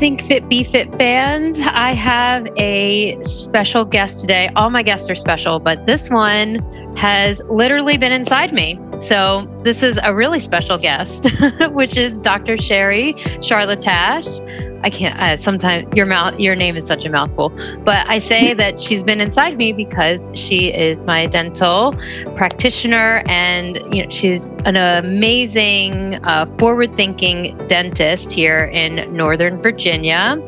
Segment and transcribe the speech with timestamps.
[0.00, 1.60] Think Fit Be Fit fans.
[1.60, 4.48] I have a special guest today.
[4.56, 6.60] All my guests are special, but this one
[6.96, 8.80] has literally been inside me.
[8.98, 11.28] So, this is a really special guest,
[11.72, 12.56] which is Dr.
[12.56, 14.40] Sherry Charlatash.
[14.82, 15.18] I can't.
[15.20, 17.50] Uh, sometimes your mouth, your name is such a mouthful,
[17.84, 21.94] but I say that she's been inside me because she is my dental
[22.36, 30.40] practitioner, and you know she's an amazing, uh, forward-thinking dentist here in Northern Virginia.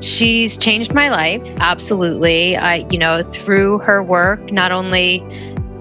[0.00, 2.56] She's changed my life absolutely.
[2.56, 5.24] I, you know, through her work, not only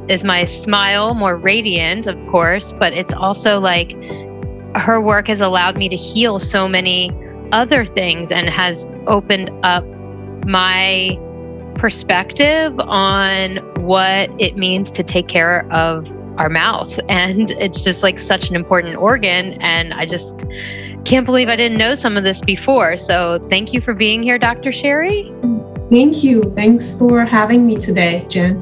[0.09, 3.91] is my smile more radiant, of course, but it's also like
[4.75, 7.11] her work has allowed me to heal so many
[7.51, 9.85] other things and has opened up
[10.45, 11.17] my
[11.75, 16.99] perspective on what it means to take care of our mouth.
[17.09, 19.53] And it's just like such an important organ.
[19.61, 20.45] And I just
[21.05, 22.97] can't believe I didn't know some of this before.
[22.97, 24.71] So thank you for being here, Dr.
[24.71, 25.33] Sherry.
[25.89, 26.43] Thank you.
[26.43, 28.61] Thanks for having me today, Jen.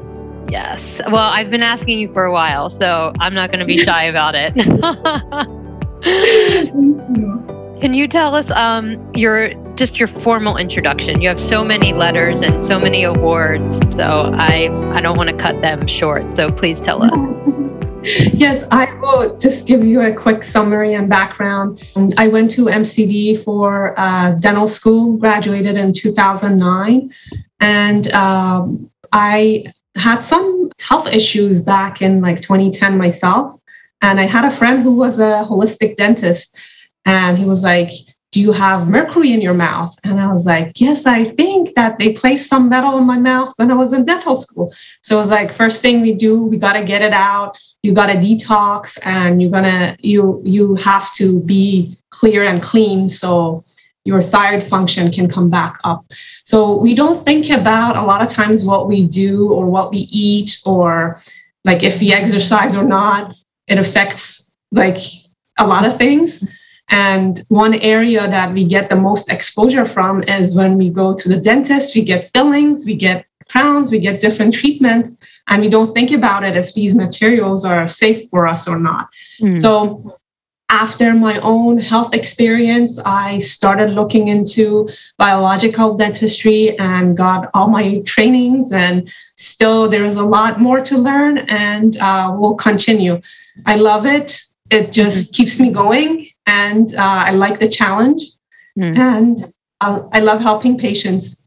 [0.50, 1.00] Yes.
[1.06, 4.04] Well, I've been asking you for a while, so I'm not going to be shy
[4.04, 4.54] about it.
[7.80, 11.20] Can you tell us um, your just your formal introduction?
[11.20, 15.36] You have so many letters and so many awards, so I I don't want to
[15.36, 16.32] cut them short.
[16.32, 17.48] So please tell us.
[18.32, 21.86] yes, I will just give you a quick summary and background.
[22.16, 27.12] I went to MCV for uh, dental school, graduated in 2009,
[27.60, 29.66] and um, I
[29.96, 33.54] had some health issues back in like 2010 myself.
[34.00, 36.58] And I had a friend who was a holistic dentist
[37.06, 37.90] and he was like,
[38.32, 39.96] Do you have mercury in your mouth?
[40.04, 43.52] And I was like, Yes, I think that they placed some metal in my mouth
[43.56, 44.74] when I was in dental school.
[45.02, 47.56] So it was like, first thing we do, we got to get it out.
[47.82, 53.08] You got to detox and you're to, you, you have to be clear and clean.
[53.08, 53.64] So
[54.04, 56.04] your thyroid function can come back up.
[56.44, 60.06] So we don't think about a lot of times what we do or what we
[60.10, 61.18] eat or
[61.64, 63.34] like if we exercise or not.
[63.66, 64.98] It affects like
[65.58, 66.44] a lot of things.
[66.88, 71.28] And one area that we get the most exposure from is when we go to
[71.28, 75.16] the dentist, we get fillings, we get crowns, we get different treatments,
[75.48, 79.08] and we don't think about it if these materials are safe for us or not.
[79.40, 79.58] Mm.
[79.58, 80.16] So,
[80.68, 88.00] after my own health experience, I started looking into biological dentistry and got all my
[88.00, 88.72] trainings.
[88.72, 93.20] And still, there's a lot more to learn, and uh, we'll continue.
[93.64, 94.42] I love it.
[94.70, 95.36] It just mm-hmm.
[95.36, 98.22] keeps me going and uh, I like the challenge,
[98.78, 98.96] mm.
[98.96, 99.38] and
[99.80, 101.46] I, I love helping patients.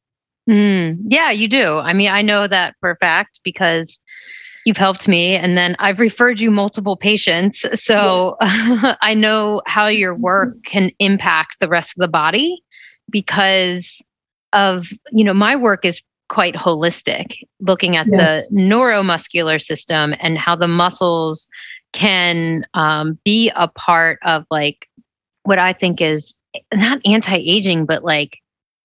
[0.50, 1.00] Mm.
[1.08, 1.78] Yeah, you do.
[1.78, 4.02] I mean, I know that for a fact because
[4.66, 7.66] you've helped me and then I've referred you multiple patients.
[7.82, 8.96] So yeah.
[9.02, 10.62] I know how your work mm-hmm.
[10.66, 12.62] can impact the rest of the body
[13.10, 14.04] because
[14.54, 18.44] of, you know, my work is quite holistic, looking at yes.
[18.50, 21.48] the neuromuscular system and how the muscles
[21.94, 24.88] can um, be a part of like
[25.50, 26.38] what I think is
[26.76, 28.38] not anti aging, but like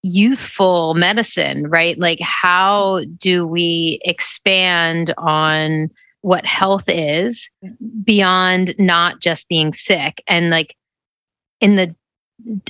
[0.02, 1.98] youthful medicine, right?
[1.98, 5.90] Like, how do we expand on
[6.22, 7.50] what health is
[8.02, 10.22] beyond not just being sick?
[10.26, 10.74] And like,
[11.60, 11.94] in the,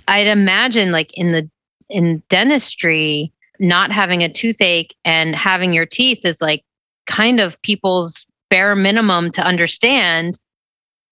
[0.08, 1.48] I'd imagine like in the,
[1.88, 6.64] in dentistry, not having a toothache and having your teeth is like
[7.06, 10.36] kind of people's bare minimum to understand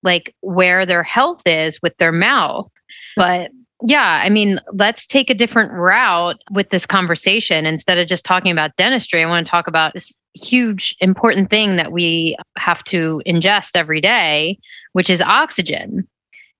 [0.03, 2.71] like where their health is with their mouth.
[3.17, 3.51] But
[3.85, 7.67] yeah, I mean, let's take a different route with this conversation.
[7.67, 11.77] Instead of just talking about dentistry, I want to talk about this huge, important thing
[11.77, 14.59] that we have to ingest every day,
[14.93, 16.07] which is oxygen.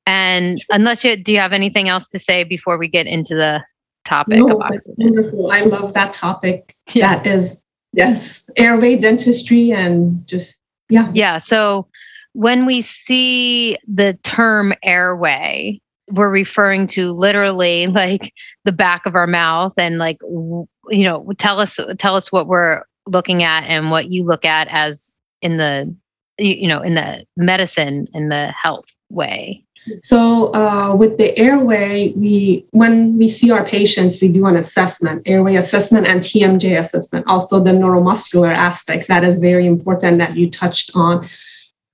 [0.07, 3.63] And unless you do you have anything else to say before we get into the
[4.05, 4.61] topic no,
[4.97, 5.51] Wonderful.
[5.53, 6.75] I love that topic.
[6.93, 7.17] Yeah.
[7.17, 7.63] That is
[7.93, 11.11] yes, airway dentistry and just yeah.
[11.15, 11.39] Yeah.
[11.39, 11.87] So
[12.33, 15.81] when we see the term airway,
[16.13, 18.33] we're referring to literally like
[18.65, 22.83] the back of our mouth and like you know tell us tell us what we're
[23.07, 25.95] looking at and what you look at as in the
[26.39, 29.65] you know in the medicine in the health way.
[30.05, 35.23] So uh, with the airway we when we see our patients we do an assessment
[35.27, 40.49] airway assessment and tmj assessment also the neuromuscular aspect that is very important that you
[40.49, 41.29] touched on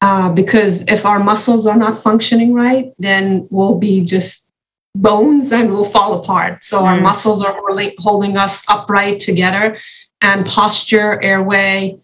[0.01, 4.49] uh, because if our muscles are not functioning right, then we'll be just
[4.95, 6.65] bones and we'll fall apart.
[6.65, 6.85] So mm.
[6.85, 9.77] our muscles are holding, holding us upright together,
[10.21, 11.99] and posture, airway,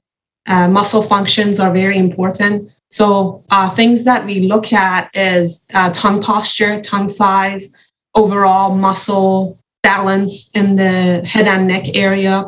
[0.46, 2.70] uh, muscle functions are very important.
[2.90, 7.72] So uh, things that we look at is uh, tongue posture, tongue size,
[8.14, 12.44] overall muscle balance in the head and neck area.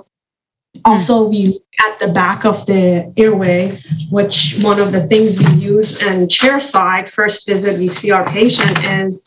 [0.84, 3.78] Also, we look at the back of the airway,
[4.10, 8.24] which one of the things we use in chair side first visit we see our
[8.30, 9.24] patient is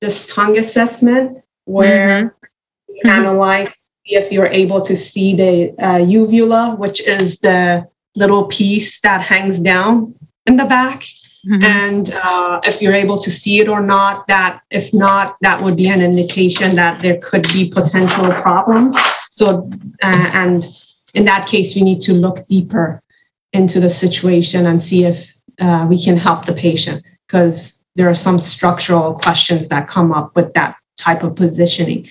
[0.00, 2.34] this tongue assessment where
[2.88, 3.10] we Mhm.
[3.10, 7.86] analyze if you're able to see the uh, uvula, which is the
[8.16, 10.14] little piece that hangs down
[10.46, 11.02] in the back
[11.46, 11.64] Mhm.
[11.64, 15.76] and uh, if you're able to see it or not that if not that would
[15.76, 18.94] be an indication that there could be potential problems
[19.34, 19.68] so
[20.00, 20.64] uh, and
[21.14, 23.02] in that case we need to look deeper
[23.52, 27.04] into the situation and see if uh, we can help the patient.
[27.26, 32.06] Because there are some structural questions that come up with that type of positioning.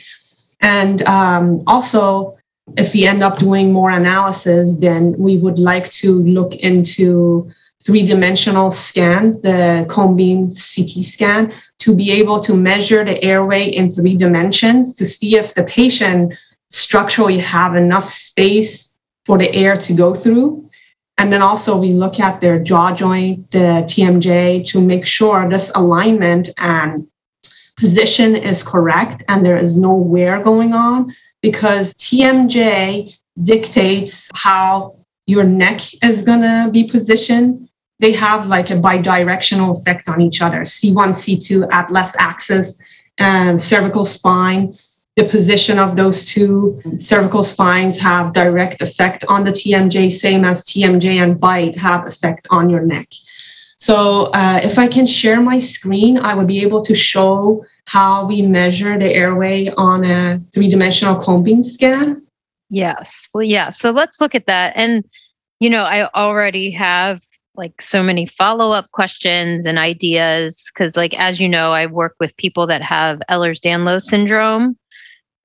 [0.60, 2.38] And um, also
[2.78, 7.50] if we end up doing more analysis then we would like to look into
[7.82, 13.64] three dimensional scans, the cone beam CT scan, to be able to measure the airway
[13.64, 16.34] in three dimensions to see if the patient
[16.74, 20.68] structurally have enough space for the air to go through.
[21.18, 25.72] And then also we look at their jaw joint, the TMJ, to make sure this
[25.76, 27.08] alignment and
[27.78, 34.96] position is correct and there is no wear going on because TMJ dictates how
[35.28, 37.70] your neck is going to be positioned
[38.00, 42.80] they have like a bidirectional effect on each other c1 c2 atlas axis
[43.18, 44.72] and cervical spine
[45.16, 50.64] the position of those two cervical spines have direct effect on the tmj same as
[50.64, 53.08] tmj and bite have effect on your neck
[53.78, 58.26] so uh, if i can share my screen i would be able to show how
[58.26, 62.24] we measure the airway on a three-dimensional beam scan
[62.74, 63.30] Yes.
[63.36, 63.70] Well, yeah.
[63.70, 64.76] So let's look at that.
[64.76, 65.06] And,
[65.60, 67.22] you know, I already have
[67.56, 72.16] like so many follow up questions and ideas because, like, as you know, I work
[72.20, 74.76] with people that have Ehlers Danlos syndrome.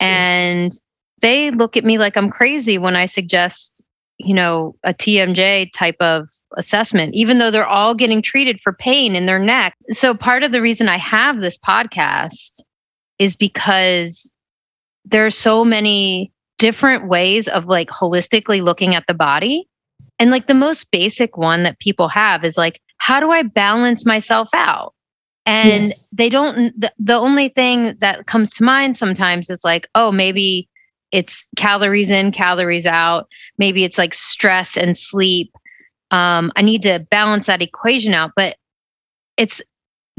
[0.00, 0.72] And
[1.20, 3.84] they look at me like I'm crazy when I suggest,
[4.18, 9.16] you know, a TMJ type of assessment, even though they're all getting treated for pain
[9.16, 9.74] in their neck.
[9.90, 12.60] So, part of the reason I have this podcast
[13.18, 14.32] is because
[15.04, 19.66] there are so many different ways of like holistically looking at the body.
[20.18, 24.04] And like the most basic one that people have is like, how do I balance
[24.04, 24.92] myself out?
[25.48, 26.08] And Yes.
[26.12, 30.68] they don't, the, the only thing that comes to mind sometimes is like, oh, maybe
[31.10, 33.28] it's calories in, calories out.
[33.56, 35.50] Maybe it's like stress and sleep.
[36.10, 38.32] Um, I need to balance that equation out.
[38.36, 38.56] But
[39.38, 39.62] it's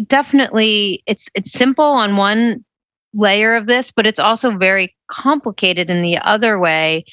[0.07, 2.65] definitely it's it's simple on one
[3.13, 7.05] layer of this, but it's also very complicated in the other way.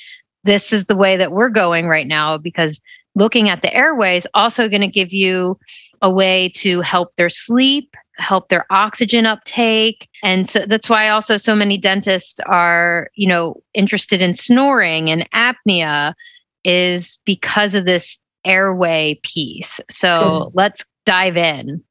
[0.45, 2.81] This is the way that we're going right now because
[3.15, 5.59] looking at the airways also going to give you
[6.03, 10.09] a way to help their sleep, help their oxygen uptake.
[10.23, 15.29] And so that's why also so many dentists are, you know, interested in snoring and
[15.33, 16.15] apnea
[16.65, 19.81] is because of this airway piece.
[19.91, 21.83] So let's dive in.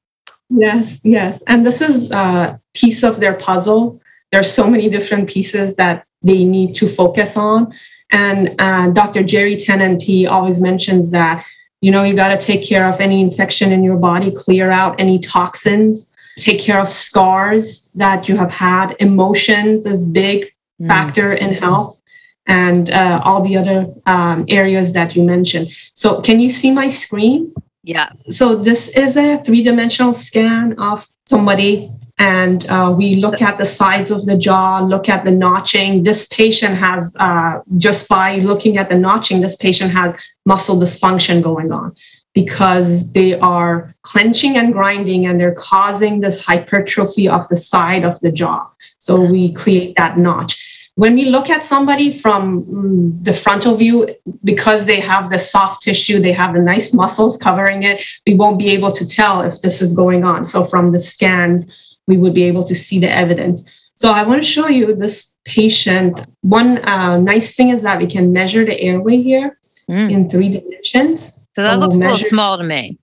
[0.50, 1.42] Yes, yes.
[1.48, 4.02] And this is a piece of their puzzle.
[4.32, 7.74] There's so many different pieces that they need to focus on.
[8.12, 9.24] And uh, Dr.
[9.24, 11.44] Jerry Tennant, he always mentions that,
[11.82, 15.00] you know, you got to take care of any infection in your body, clear out
[15.00, 18.96] any toxins, take care of scars that you have had.
[19.00, 20.46] Emotions is big
[20.88, 22.00] factor in health
[22.48, 25.68] and uh, all the other um, areas that you mentioned.
[25.94, 27.54] So can you see my screen?
[27.84, 28.10] Yeah.
[28.30, 34.10] So this is a three-dimensional scan of somebody, and uh, we look at the sides
[34.10, 36.04] of the jaw, look at the notching.
[36.04, 41.44] This patient has, uh, just by looking at the notching, this patient has muscle dysfunction
[41.44, 41.96] going on
[42.36, 48.20] because they are clenching and grinding, and they're causing this hypertrophy of the side of
[48.20, 48.70] the jaw.
[49.00, 54.08] So we create that notch when we look at somebody from mm, the frontal view,
[54.44, 58.58] because they have the soft tissue, they have the nice muscles covering it, we won't
[58.58, 60.46] be able to tell if this is going on.
[60.46, 61.72] So from the scans,
[62.08, 63.70] we would be able to see the evidence.
[63.96, 66.26] So I want to show you this patient.
[66.42, 70.12] One uh, nice thing is that we can measure the airway here Mm.
[70.12, 71.45] in three dimensions.
[71.56, 72.98] So that So looks a little small to me.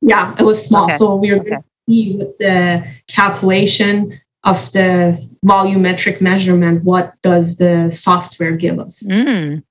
[0.00, 0.84] Yeah, it was small.
[0.84, 0.96] Okay.
[0.96, 7.58] So we are going to see with the calculation of the volumetric measurement, what does
[7.58, 9.06] the software give us?
[9.08, 9.62] Mm.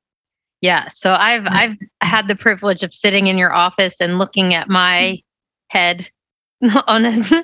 [0.61, 0.87] Yeah.
[0.89, 5.17] So I've I've had the privilege of sitting in your office and looking at my
[5.69, 6.09] head
[6.87, 7.43] on a,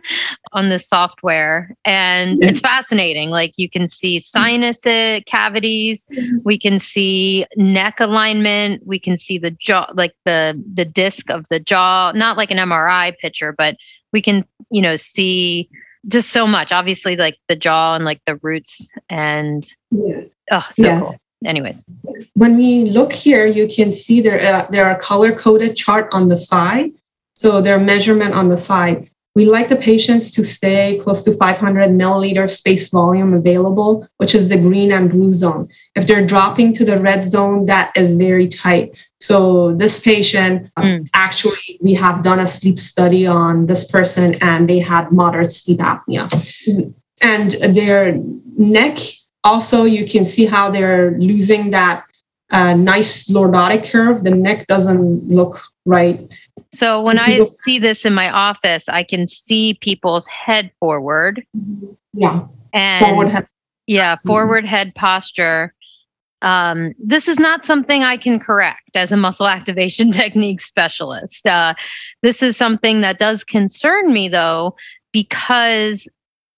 [0.53, 2.49] on the software and Yeah.
[2.49, 4.81] it's fascinating like you can see sinus
[5.25, 6.05] cavities
[6.43, 11.47] we can see neck alignment we can see the jaw like the the disc of
[11.49, 13.75] the jaw not like an MRI picture but
[14.13, 15.69] we can you know see
[16.07, 16.71] just so much.
[16.71, 20.21] Obviously, like the jaw and like the roots and Yeah.
[20.51, 21.01] oh, so Yes.
[21.03, 21.15] cool.
[21.45, 21.83] Anyways,
[22.33, 26.29] When we look here, you can see there, uh, there are color coded chart on
[26.29, 26.91] the side.
[27.37, 29.09] So there are measurement on the side.
[29.35, 34.49] We like the patients to stay close to 500 milliliter space volume available, which is
[34.49, 35.67] the green and blue zone.
[35.95, 38.97] If they're dropping to the red zone, that is very tight.
[39.19, 41.07] So this patient, Mm.
[41.13, 45.79] actually, we have done a sleep study on this person and they had moderate sleep
[45.91, 46.25] apnea.
[47.21, 48.19] And their
[48.57, 48.97] neck,
[49.43, 52.03] also, you can see how they're losing that
[52.51, 54.23] uh, nice lordotic curve.
[54.23, 56.31] The neck doesn't look right.
[56.71, 61.43] so when I see this in my office, I can see people's head forward
[62.13, 63.47] Yeah, and forward head.
[63.87, 65.73] yeah, forward head posture.
[66.43, 71.47] Um, this is not something I can correct as a muscle activation technique specialist.
[71.47, 71.73] Uh,
[72.21, 74.75] this is something that does concern me though,
[75.11, 76.07] because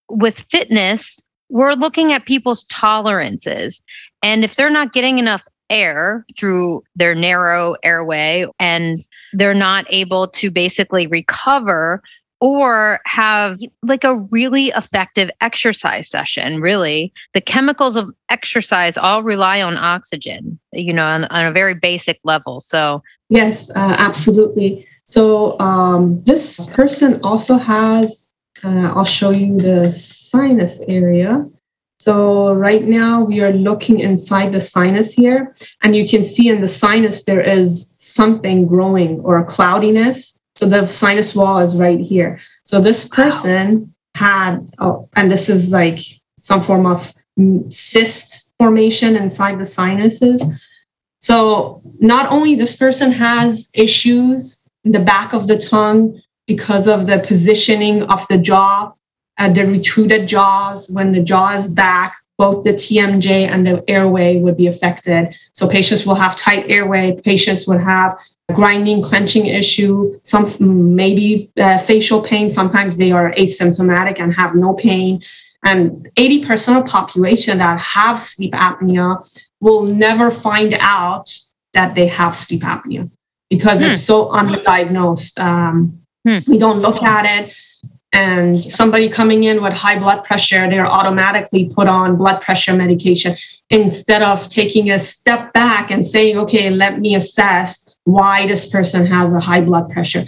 [0.10, 3.82] with fitness, we're looking at people's tolerances.
[4.22, 10.28] And if they're not getting enough air through their narrow airway and they're not able
[10.28, 12.02] to basically recover
[12.42, 19.62] or have like a really effective exercise session really the chemicals of exercise all rely
[19.62, 24.88] on oxygen you know on, on a very basic level so Yes, uh, absolutely.
[25.04, 28.28] So um, this person also has,
[28.64, 31.48] uh, I'll show you the sinus area.
[32.00, 35.54] So right now we are looking inside the sinus here,
[35.84, 40.40] and you can see in the sinus there is something growing or a cloudiness.
[40.56, 42.40] So the sinus wall is right here.
[42.64, 46.00] So this person had, oh, and this is like
[46.40, 47.14] some form of
[47.70, 50.44] cyst formation inside the sinuses.
[51.20, 57.08] So not only this person has issues in the back of the tongue because of
[57.08, 58.94] the positioning of the jaw,
[59.48, 60.90] the retruded jaws.
[60.90, 65.36] When the jaw is back, both the TMJ and the airway would be affected.
[65.54, 67.20] So patients will have tight airway.
[67.24, 68.18] Patients would have
[68.50, 70.20] a grinding, clenching issue.
[70.24, 70.50] Some
[70.96, 72.50] maybe uh, facial pain.
[72.50, 75.22] Sometimes they are asymptomatic and have no pain.
[75.66, 81.38] And 80% of population that have sleep apnea will never find out
[81.74, 83.10] that they have sleep apnea
[83.50, 85.38] because it's so undiagnosed.
[85.40, 86.36] Um, Hmm.
[86.48, 87.54] We don't look at it.
[88.12, 93.36] And somebody coming in with high blood pressure, they're automatically put on blood pressure medication
[93.70, 99.06] instead of taking a step back and saying, okay, let me assess why this person
[99.06, 100.26] has a high blood pressure.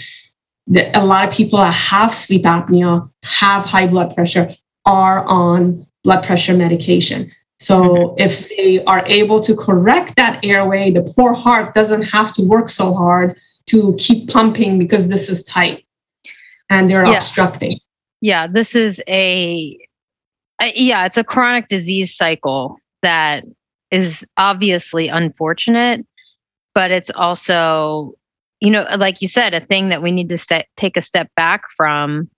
[0.94, 6.24] A lot of people that have sleep apnea, have high blood pressure, are on blood
[6.24, 7.32] pressure medication.
[7.58, 8.22] So mm-hmm.
[8.22, 12.70] if they are able to correct that airway, the poor heart doesn't have to work
[12.70, 15.86] so hard to keep pumping because this is tight
[16.72, 17.18] and they're Yeah.
[17.18, 17.78] obstructing.
[18.22, 19.78] yeah this is a
[20.62, 23.44] uh, yeah it's a chronic disease cycle that
[23.92, 26.06] is obviously unfortunate
[26.74, 28.14] but it's also
[28.62, 31.30] you know like you said a thing that we need to st- take a step
[31.36, 32.30] back from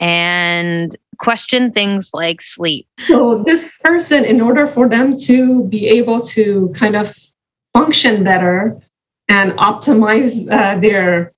[0.00, 6.20] and question things like sleep So this person, in order for them to be able
[6.34, 7.14] to kind of
[7.72, 8.80] function better
[9.28, 11.32] and optimize uh, their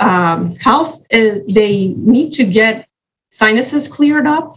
[0.00, 2.88] um, health, uh, they need to get
[3.30, 4.56] sinuses cleared up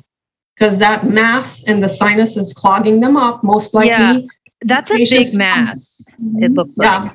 [0.55, 3.43] because that mass in the sinus is clogging them up.
[3.43, 4.19] Most likely, Yeah.
[4.65, 6.05] that's a big mass
[6.37, 6.97] it looks Yeah.
[7.03, 7.11] like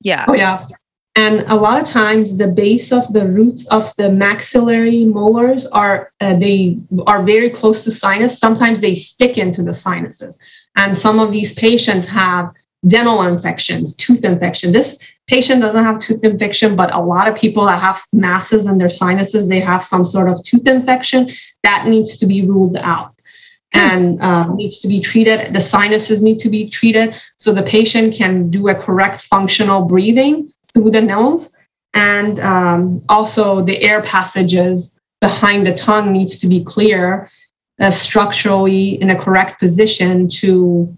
[0.00, 0.66] yeah Oh, yeah.
[1.16, 6.12] And a lot of times, the base of the roots of the maxillary molars are
[6.20, 8.38] uh, they are very close to sinus.
[8.38, 10.38] Sometimes they stick into the sinuses,
[10.76, 12.50] and some of these patients have
[12.86, 14.70] dental infections, tooth infection.
[14.70, 18.78] This patient doesn't have tooth infection, but a lot of people that have masses in
[18.78, 21.28] their sinuses, they have some sort of tooth infection
[21.62, 23.14] that needs to be ruled out
[23.72, 25.52] and uh, needs to be treated.
[25.52, 30.52] The sinuses need to be treated so the patient can do a correct functional breathing
[30.72, 31.54] through the nose.
[31.94, 37.28] And um, also the air passages behind the tongue needs to be clear
[37.80, 40.96] uh, structurally in a correct position to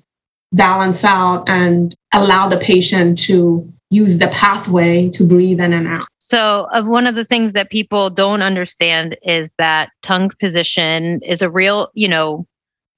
[0.52, 6.06] balance out and allow the patient to use the pathway to breathe in and out.
[6.18, 11.42] So, uh, one of the things that people don't understand is that tongue position is
[11.42, 12.46] a real, you know,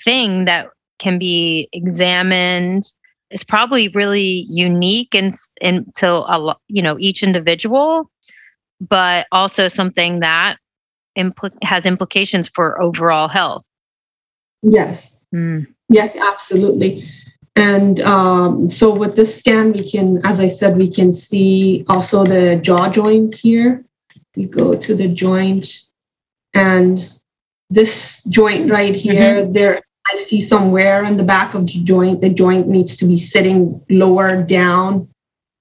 [0.05, 0.69] thing that
[0.99, 2.85] can be examined.
[3.31, 8.11] It's probably really unique and in, to a lo- you know each individual,
[8.81, 10.59] but also something that
[11.19, 13.65] impl- has implications for overall health.
[14.63, 15.25] Yes.
[15.35, 15.67] Mm.
[15.89, 17.05] Yes, absolutely.
[17.55, 22.25] And um, so with this scan, we can, as I said, we can see also
[22.25, 23.85] the jaw joint here.
[24.37, 25.69] We go to the joint
[26.55, 26.99] and
[27.69, 29.53] this joint right here, mm-hmm.
[29.53, 32.21] there I see some wear in the back of the joint.
[32.21, 35.09] The joint needs to be sitting lower down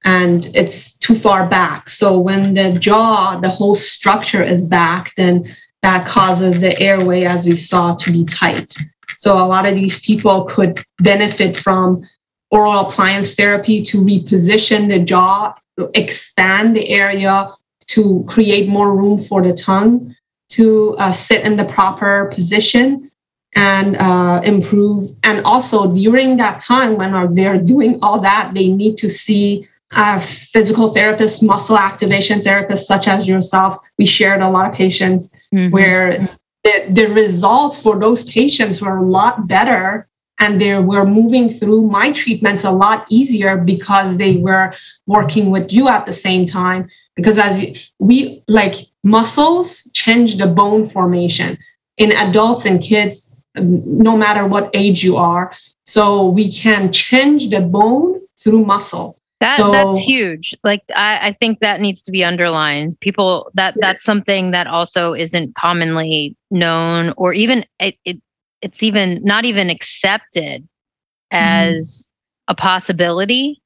[0.04, 1.90] and it's too far back.
[1.90, 7.46] So when the jaw, the whole structure is back, then that causes the airway, as
[7.46, 8.76] we saw, to be tight.
[9.18, 12.08] So a lot of these people could benefit from
[12.52, 15.54] oral appliance therapy to reposition the jaw,
[15.94, 17.54] expand the area
[17.88, 20.16] to create more room for the tongue
[20.50, 23.10] to uh, sit in the proper position
[23.56, 25.06] and uh, improve.
[25.24, 30.20] And also during that time when they're doing all that, they need to see a
[30.20, 33.76] physical therapists, muscle activation therapists, such as yourself.
[33.98, 35.72] We shared a lot of patients mm-hmm.
[35.72, 40.08] where the, the results for those patients were a lot better
[40.40, 44.74] and they were moving through my treatments a lot easier because they were
[45.06, 46.90] working with you at the same time.
[47.16, 51.58] Because as we like muscles change the bone formation
[51.98, 55.54] in adults and kids no matter what age you are.
[55.86, 60.56] So we can change the bone through muscle that so, that's huge.
[60.64, 63.00] Like I, I think that needs to be underlined.
[63.00, 63.88] People that yeah.
[63.88, 68.22] that's something that also isn't commonly known, or even it, it
[68.62, 70.68] it's even not even accepted
[71.32, 72.52] as mm.
[72.52, 73.60] a possibility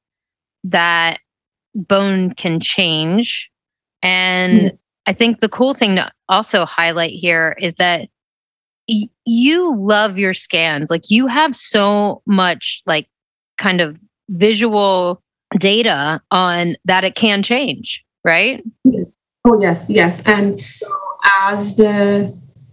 [0.64, 1.18] that
[1.74, 3.50] bone can change.
[4.02, 4.78] And mm.
[5.06, 8.08] I think the cool thing to also highlight here is that
[8.88, 10.90] y- you love your scans.
[10.90, 13.08] Like you have so much like
[13.58, 15.22] kind of visual
[15.58, 18.62] data on that it can change, right?
[19.44, 20.22] Oh, yes, yes.
[20.26, 20.60] And
[21.40, 22.32] as the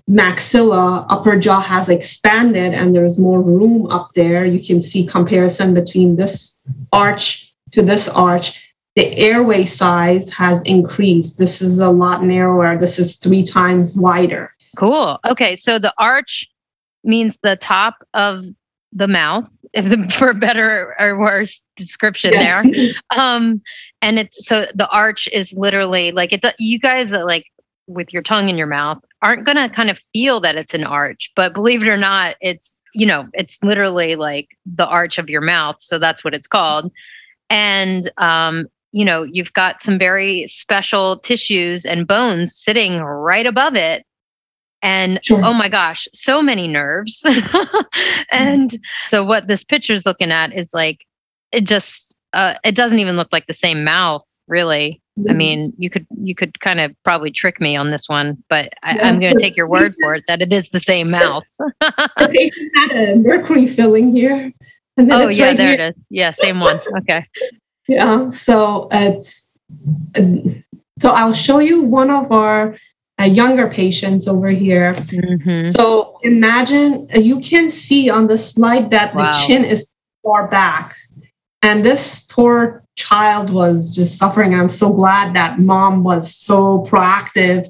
[0.10, 5.74] maxilla upper jaw has expanded and there's more room up there, you can see comparison
[5.74, 8.70] between this arch to this arch.
[8.96, 11.40] The airway size has increased.
[11.40, 12.78] This is a lot narrower.
[12.78, 14.54] This is three times wider.
[14.78, 15.20] Cool.
[15.28, 15.56] Okay.
[15.56, 16.48] So the arch
[17.04, 18.46] means the top of
[18.96, 22.64] the mouth if the, for better or worse description yes.
[22.64, 23.62] there um
[24.02, 27.46] and it's so the arch is literally like it you guys like
[27.88, 30.84] with your tongue in your mouth aren't going to kind of feel that it's an
[30.84, 35.30] arch but believe it or not it's you know it's literally like the arch of
[35.30, 36.92] your mouth so that's what it's called
[37.50, 43.76] and um you know you've got some very special tissues and bones sitting right above
[43.76, 44.06] it
[44.84, 45.44] and sure.
[45.44, 47.26] oh my gosh, so many nerves.
[48.32, 51.06] and so what this picture is looking at is like
[51.52, 55.02] it just uh, it doesn't even look like the same mouth, really.
[55.18, 55.32] Mm-hmm.
[55.32, 58.74] I mean, you could you could kind of probably trick me on this one, but
[58.84, 61.44] I, am going to take your word for it that it is the same mouth.
[61.60, 64.52] the patient had a mercury filling here.
[64.98, 65.88] oh yeah, right there here.
[65.88, 66.04] it is.
[66.10, 66.80] Yeah, same one.
[66.98, 67.26] Okay.
[67.88, 68.30] yeah.
[68.32, 69.56] So it's
[71.00, 72.76] so I'll show you one of our
[73.22, 74.94] uh, younger patients over here.
[74.94, 75.70] Mm-hmm.
[75.70, 79.26] So imagine uh, you can see on the slide that wow.
[79.26, 79.88] the chin is
[80.24, 80.96] far back.
[81.62, 84.54] And this poor child was just suffering.
[84.54, 87.68] I'm so glad that mom was so proactive,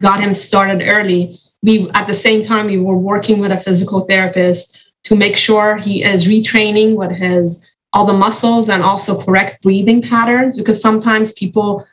[0.00, 1.36] got him started early.
[1.62, 5.76] We, at the same time, we were working with a physical therapist to make sure
[5.76, 11.32] he is retraining with his all the muscles and also correct breathing patterns because sometimes
[11.32, 11.86] people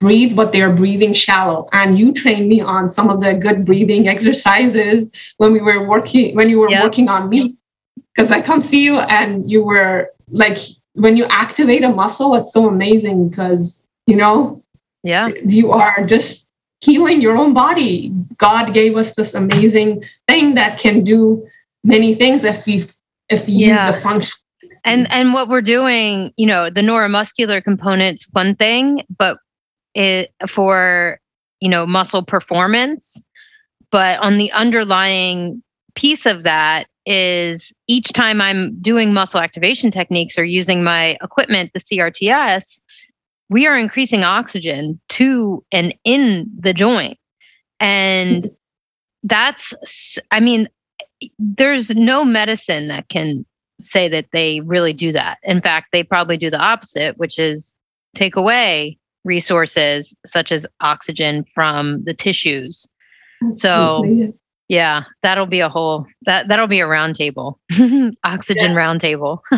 [0.00, 1.68] breathe, but they're breathing shallow.
[1.72, 6.34] And you trained me on some of the good breathing exercises when we were working,
[6.34, 6.82] when you were yep.
[6.82, 7.56] working on me.
[8.14, 10.58] Because I come see you and you were like,
[10.94, 14.62] when you activate a muscle, it's so amazing because, you know,
[15.02, 18.10] yeah, you are just healing your own body.
[18.36, 21.46] God gave us this amazing thing that can do
[21.84, 22.84] many things if we
[23.28, 23.86] if we yeah.
[23.86, 24.38] use the function
[24.84, 29.38] and and what we're doing you know the neuromuscular components one thing but
[29.94, 31.20] it for
[31.60, 33.22] you know muscle performance.
[33.90, 35.62] But on the underlying
[35.94, 41.72] piece of that is each time i'm doing muscle activation techniques or using my equipment
[41.72, 42.82] the crts
[43.50, 47.18] we are increasing oxygen to and in the joint.
[47.80, 48.54] And mm-hmm.
[49.24, 50.70] that's i mean
[51.38, 53.44] there's no medicine that can
[53.82, 55.38] say that they really do that.
[55.42, 57.74] In fact they probably do the opposite which is
[58.14, 62.86] take away resources such as oxygen from the tissues.
[63.52, 64.04] So
[64.68, 67.56] yeah, that'll be a whole that that'll be a roundtable,
[68.24, 69.40] oxygen roundtable.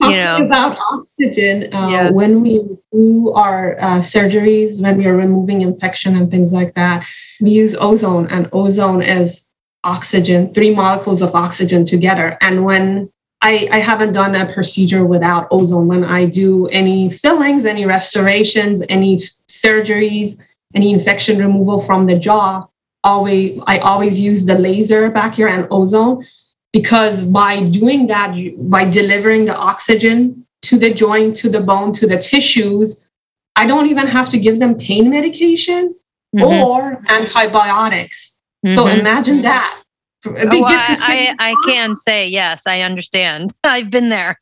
[0.00, 2.10] you know about oxygen uh, yeah.
[2.10, 7.04] when we do our uh, surgeries, when we are removing infection and things like that,
[7.42, 9.50] we use ozone, and ozone is
[9.84, 12.38] oxygen, three molecules of oxygen together.
[12.40, 15.88] And when I, I haven't done a procedure without ozone.
[15.88, 20.40] When I do any fillings, any restorations, any surgeries,
[20.74, 22.66] any infection removal from the jaw,
[23.02, 26.24] always I always use the laser back here and ozone
[26.72, 28.34] because by doing that,
[28.70, 33.08] by delivering the oxygen to the joint, to the bone, to the tissues,
[33.56, 35.94] I don't even have to give them pain medication
[36.36, 36.44] mm-hmm.
[36.44, 38.38] or antibiotics.
[38.66, 38.74] Mm-hmm.
[38.74, 39.79] So imagine that.
[40.24, 43.54] They oh, I, I, I can say yes, I understand.
[43.64, 44.38] I've been there.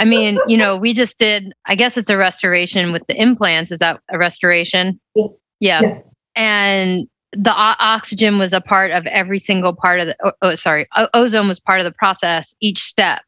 [0.00, 3.70] I mean, you know, we just did, I guess it's a restoration with the implants.
[3.70, 4.98] Is that a restoration?
[5.14, 5.30] Yes.
[5.60, 5.80] Yeah.
[5.82, 6.08] Yes.
[6.34, 10.54] And the o- oxygen was a part of every single part of the, oh, oh
[10.54, 13.22] sorry, o- ozone was part of the process, each step.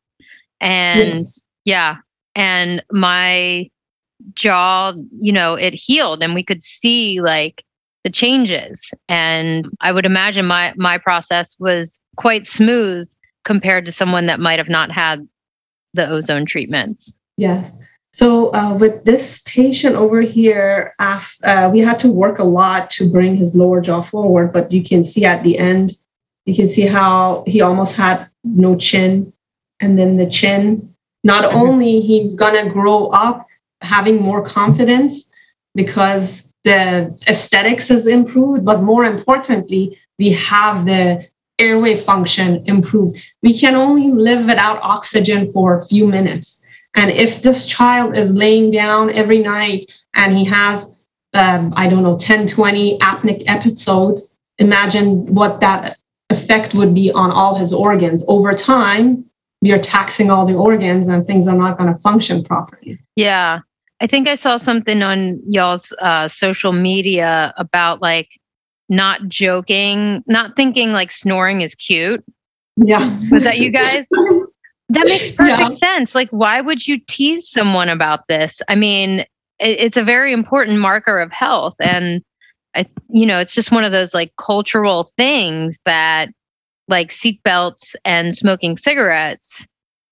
[0.61, 1.41] And yes.
[1.65, 1.97] yeah.
[2.35, 3.69] And my
[4.35, 7.63] jaw, you know, it healed and we could see like
[8.05, 8.93] the changes.
[9.09, 13.09] And I would imagine my, my process was quite smooth
[13.45, 15.27] compared to someone that might have not had
[15.95, 17.17] the ozone treatments.
[17.37, 17.77] Yes.
[18.13, 23.11] So uh, with this patient over here, uh, we had to work a lot to
[23.11, 25.93] bring his lower jaw forward, but you can see at the end,
[26.47, 29.33] you can see how he almost had no chin.
[29.81, 31.57] And then the chin, not mm-hmm.
[31.57, 33.47] only he's gonna grow up
[33.83, 35.31] having more confidence
[35.75, 41.27] because the aesthetics has improved, but more importantly, we have the
[41.59, 43.17] airway function improved.
[43.43, 46.63] We can only live without oxygen for a few minutes.
[46.95, 52.03] And if this child is laying down every night and he has, um, I don't
[52.03, 55.97] know, 10, 20 apneic episodes, imagine what that
[56.29, 58.23] effect would be on all his organs.
[58.29, 59.25] Over time,
[59.63, 62.99] we are taxing all the organs and things are not going to function properly.
[63.17, 63.61] Yeah.
[64.01, 68.41] I think I saw something on y'all's uh, social media about like
[68.89, 72.25] not joking, not thinking like snoring is cute.
[72.77, 73.19] Yeah.
[73.31, 74.07] Was that you guys?
[74.91, 75.97] that makes perfect yeah.
[75.99, 76.15] sense.
[76.15, 78.63] Like, why would you tease someone about this?
[78.69, 79.27] I mean, it,
[79.59, 81.75] it's a very important marker of health.
[81.81, 82.23] And
[82.75, 86.29] I, you know, it's just one of those like cultural things that
[86.87, 89.67] like seatbelts and smoking cigarettes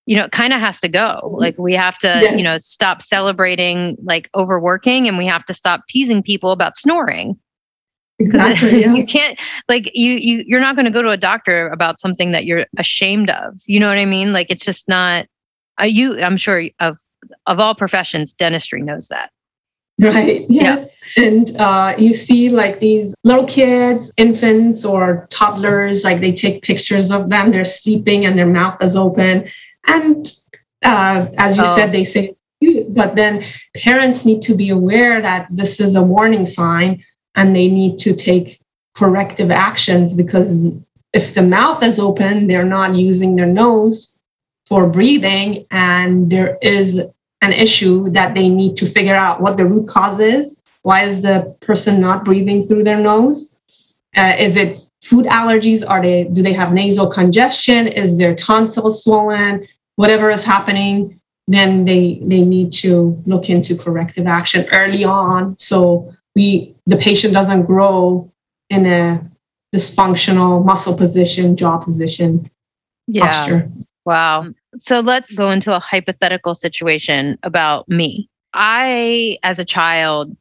[0.07, 1.19] you know, it kind of has to go.
[1.23, 1.35] Mm-hmm.
[1.35, 2.37] Like we have to, yes.
[2.37, 7.37] you know, stop celebrating like overworking and we have to stop teasing people about snoring.
[8.19, 8.81] Exactly.
[8.81, 8.95] Yeah.
[8.95, 9.39] you can't
[9.69, 12.65] like you you you're not going to go to a doctor about something that you're
[12.79, 13.61] ashamed of.
[13.67, 14.33] You know what I mean?
[14.33, 15.27] Like it's just not
[15.79, 16.97] uh, you I'm sure of
[17.45, 19.29] of all professions dentistry knows that.
[19.99, 20.45] Right.
[20.49, 20.87] Yes.
[21.15, 21.25] Yeah.
[21.25, 27.11] And uh, you see like these little kids, infants or toddlers, like they take pictures
[27.11, 27.51] of them.
[27.51, 29.47] They're sleeping and their mouth is open.
[29.87, 30.31] And
[30.83, 31.75] uh, as you oh.
[31.75, 32.35] said, they say
[32.89, 33.43] but then
[33.75, 37.03] parents need to be aware that this is a warning sign
[37.35, 38.59] and they need to take
[38.95, 40.75] corrective actions because
[41.13, 44.19] if the mouth is open, they're not using their nose
[44.65, 47.01] for breathing, and there is
[47.41, 50.59] an issue that they need to figure out what the root cause is.
[50.81, 53.57] Why is the person not breathing through their nose?
[54.15, 55.87] Uh, is it food allergies?
[55.87, 57.87] Are they do they have nasal congestion?
[57.87, 59.65] Is their tonsil swollen?
[59.97, 66.13] Whatever is happening, then they they need to look into corrective action early on so
[66.35, 68.31] we the patient doesn't grow
[68.69, 69.29] in a
[69.75, 72.43] dysfunctional muscle position, jaw position,
[73.07, 73.25] yeah.
[73.25, 73.71] posture.
[74.05, 74.53] Wow.
[74.77, 78.29] So let's go into a hypothetical situation about me.
[78.53, 80.35] I, as a child,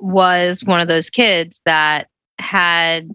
[0.00, 3.10] was one of those kids that had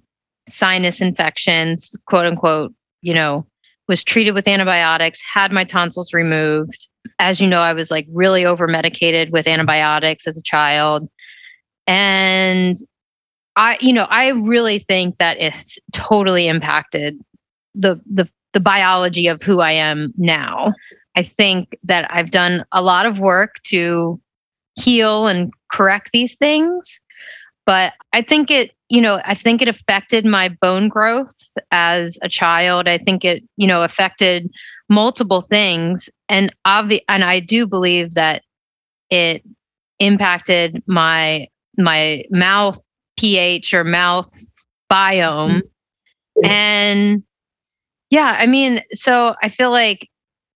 [0.48, 3.46] sinus infections, quote unquote, you know,
[3.88, 6.88] was treated with antibiotics, had my tonsils removed.
[7.20, 11.10] As you know, I was like really over medicated with antibiotics as a child.
[11.88, 12.76] And
[13.56, 17.20] I, you know, I really think that it's totally impacted
[17.74, 20.74] the the the biology of who I am now.
[21.16, 24.20] I think that I've done a lot of work to
[24.80, 27.00] heal and correct these things,
[27.66, 31.36] but I think it you know, I think it affected my bone growth
[31.72, 32.88] as a child.
[32.88, 34.50] I think it, you know, affected
[34.90, 36.10] multiple things.
[36.30, 38.44] And obvi- and I do believe that
[39.10, 39.44] it
[40.00, 41.48] impacted my
[41.78, 42.80] my mouth
[43.18, 44.32] pH or mouth
[44.92, 45.62] biome.
[45.62, 46.46] Mm-hmm.
[46.46, 47.24] And
[48.10, 50.10] yeah, I mean, so I feel like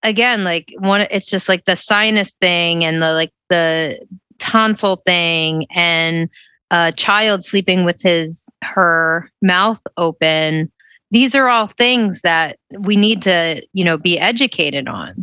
[0.03, 3.99] again, like one it's just like the sinus thing and the like the
[4.39, 6.29] tonsil thing and
[6.71, 10.71] a child sleeping with his her mouth open.
[11.11, 15.13] These are all things that we need to you know be educated on.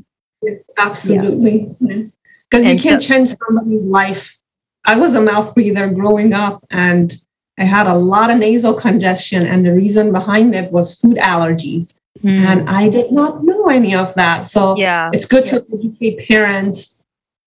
[0.43, 2.73] Yes, absolutely because yeah.
[2.73, 4.39] you can't so, change somebody's life.
[4.85, 7.13] I was a mouth breather growing up and
[7.59, 11.95] i had a lot of nasal congestion and the reason behind it was food allergies.
[12.23, 12.41] Mm.
[12.41, 14.47] and i did not know any of that.
[14.47, 15.11] So yeah.
[15.13, 15.59] it's good yeah.
[15.59, 17.03] to educate parents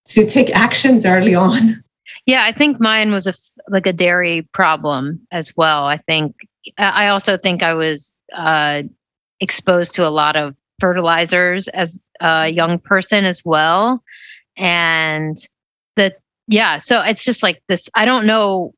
[0.05, 1.80] to take actions early on
[2.25, 3.33] Yeah, I think mine was a
[3.71, 5.85] like a dairy problem as well.
[5.85, 6.35] I think
[6.77, 8.83] I also think I was uh,
[9.39, 14.03] exposed to a lot of fertilizers as a young person as well,
[14.57, 15.37] and
[15.95, 16.15] the
[16.47, 16.77] yeah.
[16.77, 17.89] So it's just like this.
[17.95, 18.73] I don't know,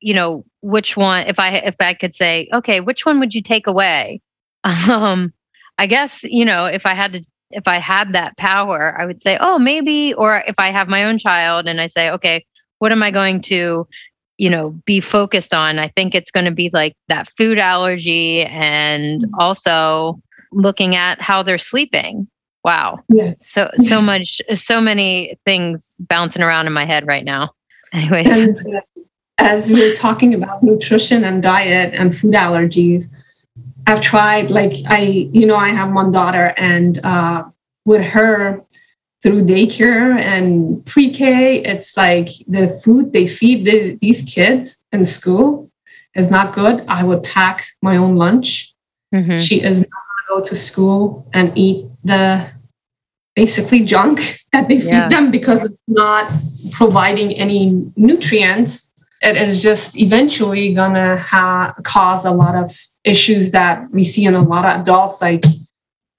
[0.00, 1.26] you know, which one.
[1.26, 4.20] If I if I could say, okay, which one would you take away?
[4.88, 5.32] Um,
[5.78, 9.20] I guess you know if I had to if I had that power, I would
[9.20, 12.44] say, oh, maybe, or if I have my own child and I say, okay,
[12.82, 13.86] what am I going to,
[14.38, 15.78] you know, be focused on?
[15.78, 19.34] I think it's going to be like that food allergy and mm-hmm.
[19.38, 22.26] also looking at how they're sleeping.
[22.64, 22.98] Wow.
[23.08, 23.34] Yeah.
[23.38, 27.52] So so much so many things bouncing around in my head right now.
[27.92, 28.26] Anyways.
[28.26, 28.80] And, uh,
[29.38, 33.14] as we were talking about nutrition and diet and food allergies,
[33.86, 37.44] I've tried like I, you know, I have one daughter and uh,
[37.84, 38.60] with her,
[39.22, 45.70] through daycare and pre-K, it's like the food they feed the, these kids in school
[46.14, 46.84] is not good.
[46.88, 48.74] I would pack my own lunch.
[49.14, 49.36] Mm-hmm.
[49.36, 52.50] She is not going to go to school and eat the
[53.34, 54.20] basically junk
[54.52, 55.08] that they feed yeah.
[55.08, 56.30] them because it's not
[56.72, 58.90] providing any nutrients.
[59.22, 64.34] It is just eventually gonna ha- cause a lot of issues that we see in
[64.34, 65.44] a lot of adults, like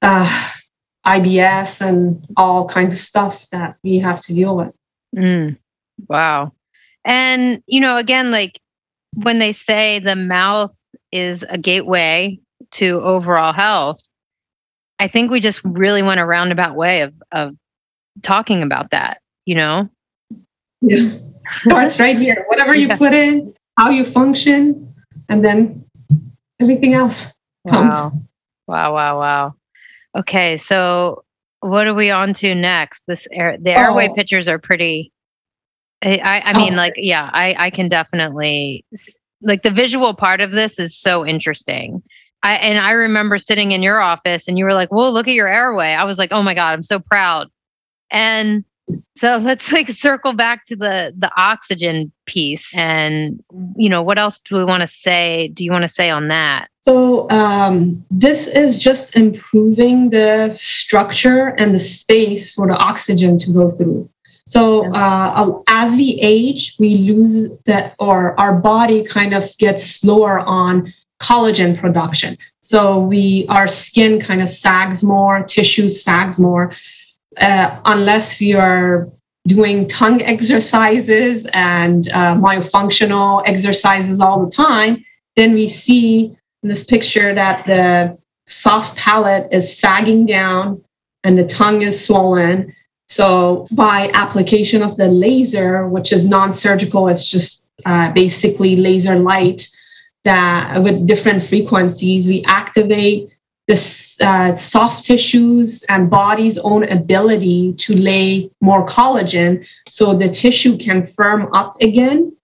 [0.01, 0.51] uh,
[1.05, 4.73] IBS and all kinds of stuff that we have to deal with.
[5.15, 5.57] Mm.
[6.07, 6.53] Wow.
[7.05, 8.59] And, you know, again, like
[9.15, 10.77] when they say the mouth
[11.11, 12.39] is a gateway
[12.71, 14.01] to overall health,
[14.99, 17.55] I think we just really went a roundabout way of, of
[18.21, 19.89] talking about that, you know?
[20.81, 21.11] Yeah.
[21.49, 22.45] Starts right here.
[22.47, 22.97] Whatever you yeah.
[22.97, 24.95] put in, how you function,
[25.27, 25.83] and then
[26.61, 27.33] everything else
[27.67, 27.91] comes.
[27.91, 28.11] Wow.
[28.65, 29.55] Wow, wow, wow.
[30.15, 31.23] Okay, so
[31.61, 33.03] what are we on to next?
[33.07, 34.13] This air, the airway oh.
[34.13, 35.11] pictures are pretty.
[36.01, 36.77] I, I mean, oh.
[36.77, 38.83] like, yeah, I, I can definitely
[39.41, 42.03] like the visual part of this is so interesting.
[42.43, 45.33] I and I remember sitting in your office and you were like, "Whoa, look at
[45.33, 47.47] your airway." I was like, "Oh my god, I'm so proud."
[48.11, 48.65] And
[49.15, 53.39] so let's like circle back to the the oxygen piece and
[53.75, 56.27] you know what else do we want to say do you want to say on
[56.29, 56.67] that?
[56.81, 63.53] So um, this is just improving the structure and the space for the oxygen to
[63.53, 64.09] go through.
[64.45, 70.39] So uh, as we age we lose that or our body kind of gets slower
[70.41, 72.37] on collagen production.
[72.59, 76.73] So we our skin kind of sags more tissue sags more
[77.37, 79.09] uh, unless are
[79.47, 85.03] doing tongue exercises and uh, myofunctional exercises all the time,
[85.35, 88.17] then we see in this picture that the
[88.47, 90.81] soft palate is sagging down
[91.23, 92.73] and the tongue is swollen.
[93.09, 99.17] So, by application of the laser, which is non surgical, it's just uh, basically laser
[99.17, 99.67] light
[100.23, 103.29] that with different frequencies, we activate
[103.67, 110.77] the uh, soft tissues and body's own ability to lay more collagen so the tissue
[110.77, 112.35] can firm up again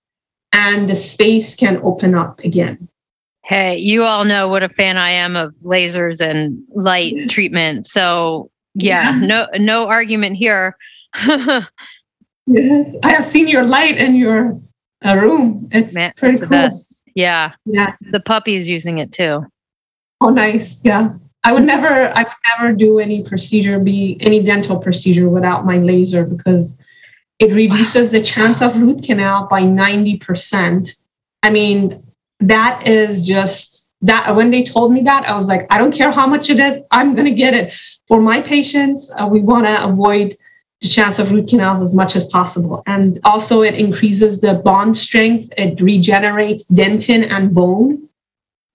[0.53, 2.88] and the space can open up again.
[3.43, 7.32] Hey, you all know what a fan I am of lasers and light yes.
[7.32, 7.86] treatment.
[7.86, 10.77] So, yeah, yeah, no no argument here.
[12.45, 14.60] yes, I have seen your light in your
[15.05, 15.67] uh, room.
[15.71, 17.01] It's Man, pretty it's cool.
[17.15, 17.53] Yeah.
[17.65, 17.95] Yeah.
[18.12, 19.45] The puppy's using it too.
[20.21, 20.84] Oh, nice.
[20.84, 21.13] Yeah.
[21.43, 25.77] I would never, I would never do any procedure, be any dental procedure without my
[25.77, 26.75] laser because
[27.39, 31.03] it reduces the chance of root canal by 90%.
[31.43, 32.03] I mean,
[32.41, 34.36] that is just that.
[34.36, 36.84] When they told me that, I was like, I don't care how much it is,
[36.91, 37.73] I'm going to get it.
[38.08, 40.36] For my patients, uh, we want to avoid
[40.82, 42.84] the chance of root canals as much as possible.
[42.86, 48.09] And also, it increases the bond strength, it regenerates dentin and bone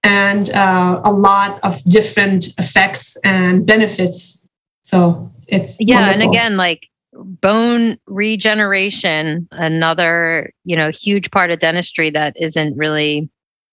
[0.05, 4.47] and uh, a lot of different effects and benefits.
[4.83, 6.23] So it's yeah, wonderful.
[6.23, 13.29] and again, like bone regeneration, another you know huge part of dentistry that isn't really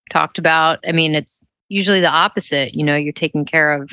[0.10, 0.80] talked about.
[0.88, 2.74] I mean, it's usually the opposite.
[2.74, 3.92] You know, you're taking care of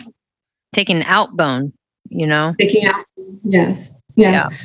[0.72, 1.72] taking out bone.
[2.08, 3.04] You know, taking out.
[3.42, 3.94] Yes.
[4.14, 4.46] Yes.
[4.50, 4.58] Yeah.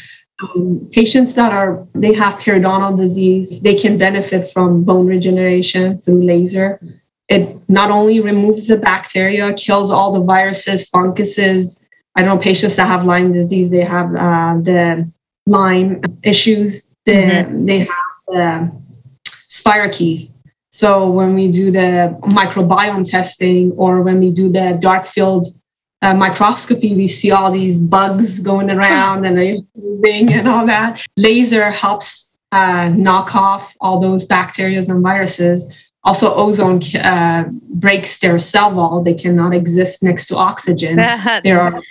[0.43, 6.23] Um, patients that are they have periodontal disease they can benefit from bone regeneration through
[6.23, 6.81] laser
[7.29, 11.83] it not only removes the bacteria, kills all the viruses, funguses.
[12.15, 15.11] I know patients that have Lyme disease, they have uh, the
[15.47, 17.65] Lyme issues, the, mm-hmm.
[17.65, 17.87] they have
[18.27, 18.71] the
[19.25, 20.39] spirochetes.
[20.71, 25.45] So when we do the microbiome testing or when we do the dark field
[26.01, 31.05] uh, microscopy, we see all these bugs going around and moving and all that.
[31.17, 35.71] Laser helps uh, knock off all those bacteria and viruses.
[36.03, 39.01] Also, ozone uh, breaks their cell wall.
[39.01, 40.97] They cannot exist next to oxygen.
[41.43, 41.81] there are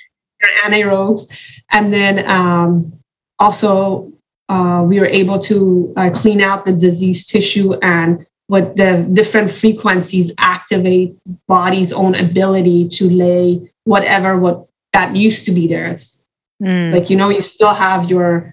[0.64, 1.32] anaerobes.
[1.70, 2.92] And then um,
[3.38, 4.12] also,
[4.48, 9.50] uh, we were able to uh, clean out the diseased tissue and what the different
[9.50, 11.16] frequencies activate
[11.48, 15.86] body's own ability to lay whatever what that used to be there.
[15.86, 16.22] It's
[16.62, 16.92] mm.
[16.92, 18.52] like, you know, you still have your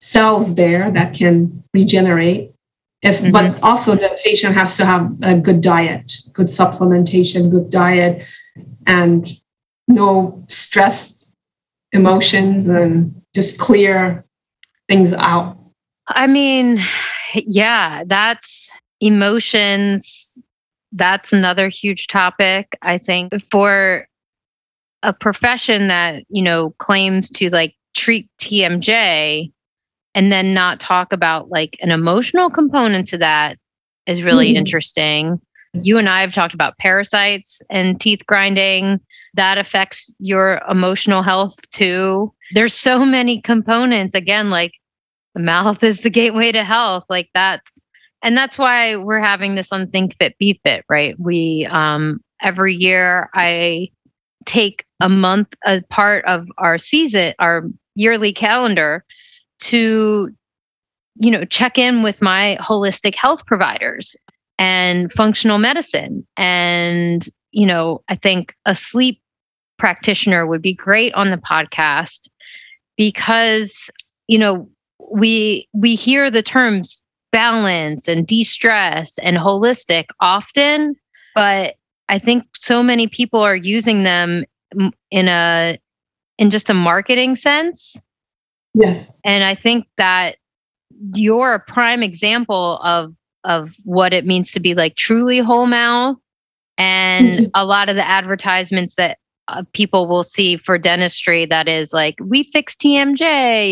[0.00, 2.51] cells there that can regenerate.
[3.02, 3.32] If, mm-hmm.
[3.32, 8.24] but also the patient has to have a good diet, good supplementation, good diet,
[8.86, 9.28] and
[9.88, 11.34] no stressed
[11.92, 14.24] emotions and just clear
[14.88, 15.56] things out.
[16.08, 16.78] I mean,
[17.34, 20.42] yeah, that's emotions.
[20.92, 22.76] That's another huge topic.
[22.82, 24.06] I think for
[25.02, 29.52] a profession that, you know, claims to like treat TMJ
[30.14, 33.58] and then not talk about like an emotional component to that
[34.06, 34.58] is really mm-hmm.
[34.58, 35.40] interesting.
[35.74, 39.00] You and I have talked about parasites and teeth grinding.
[39.34, 42.32] That affects your emotional health too.
[42.52, 44.14] There's so many components.
[44.14, 44.72] Again, like
[45.34, 47.04] the mouth is the gateway to health.
[47.08, 47.78] Like that's,
[48.22, 51.18] and that's why we're having this on Think Fit Be Fit, right?
[51.18, 53.88] We, um, every year I
[54.44, 59.04] take a month, a part of our season, our yearly calendar
[59.62, 60.30] to
[61.16, 64.16] you know check in with my holistic health providers
[64.58, 66.26] and functional medicine.
[66.36, 69.20] And you know i think a sleep
[69.78, 72.28] practitioner would be great on the podcast
[72.96, 73.88] because
[74.26, 74.68] you know
[75.10, 80.94] we we hear the terms balance and de-stress and holistic often
[81.34, 81.76] but
[82.08, 84.44] i think so many people are using them
[85.10, 85.78] in a
[86.38, 88.02] in just a marketing sense
[88.74, 89.20] Yes.
[89.24, 90.36] And I think that
[91.14, 96.16] you're a prime example of of what it means to be like truly whole mouth
[96.78, 97.44] and mm-hmm.
[97.54, 102.14] a lot of the advertisements that uh, people will see for dentistry that is like
[102.20, 103.22] we fix TMJ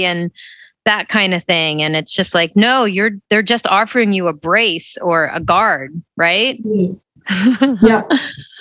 [0.03, 0.31] and
[0.85, 4.33] that kind of thing and it's just like no you're they're just offering you a
[4.33, 7.75] brace or a guard right mm-hmm.
[7.87, 8.03] yeah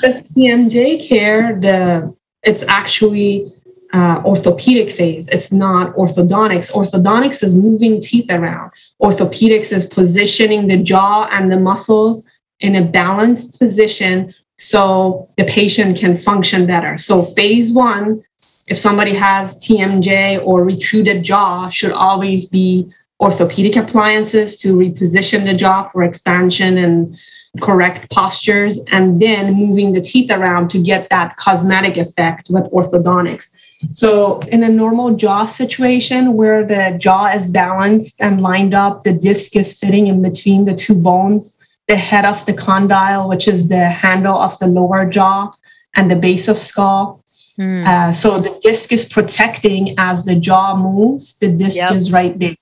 [0.02, 3.52] this TMJ care the it's actually
[3.94, 5.28] uh, orthopedic phase.
[5.30, 6.72] It's not orthodontics.
[6.72, 8.72] Orthodontics is moving teeth around.
[9.02, 15.98] Orthopedics is positioning the jaw and the muscles in a balanced position so the patient
[15.98, 16.98] can function better.
[16.98, 18.24] So, phase one,
[18.68, 25.54] if somebody has TMJ or retruded jaw, should always be orthopedic appliances to reposition the
[25.54, 27.18] jaw for expansion and
[27.62, 33.56] correct postures, and then moving the teeth around to get that cosmetic effect with orthodontics.
[33.92, 39.14] So, in a normal jaw situation where the jaw is balanced and lined up, the
[39.14, 43.70] disc is fitting in between the two bones, the head of the condyle, which is
[43.70, 45.52] the handle of the lower jaw,
[45.96, 47.24] and the base of skull.
[47.58, 47.88] Mm.
[47.88, 51.38] Uh, so the disc is protecting as the jaw moves.
[51.40, 51.92] The disc yep.
[51.92, 52.56] is right there.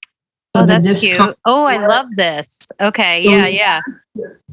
[0.55, 1.35] So oh, that's cute.
[1.45, 2.71] oh, I love this.
[2.81, 3.81] Okay, yeah, yeah.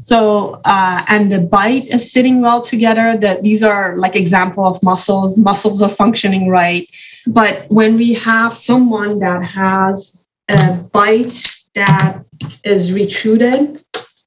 [0.00, 3.16] So, uh, and the bite is fitting well together.
[3.16, 5.38] That these are like example of muscles.
[5.38, 6.88] Muscles are functioning right.
[7.26, 12.22] But when we have someone that has a bite that
[12.64, 13.82] is retruded,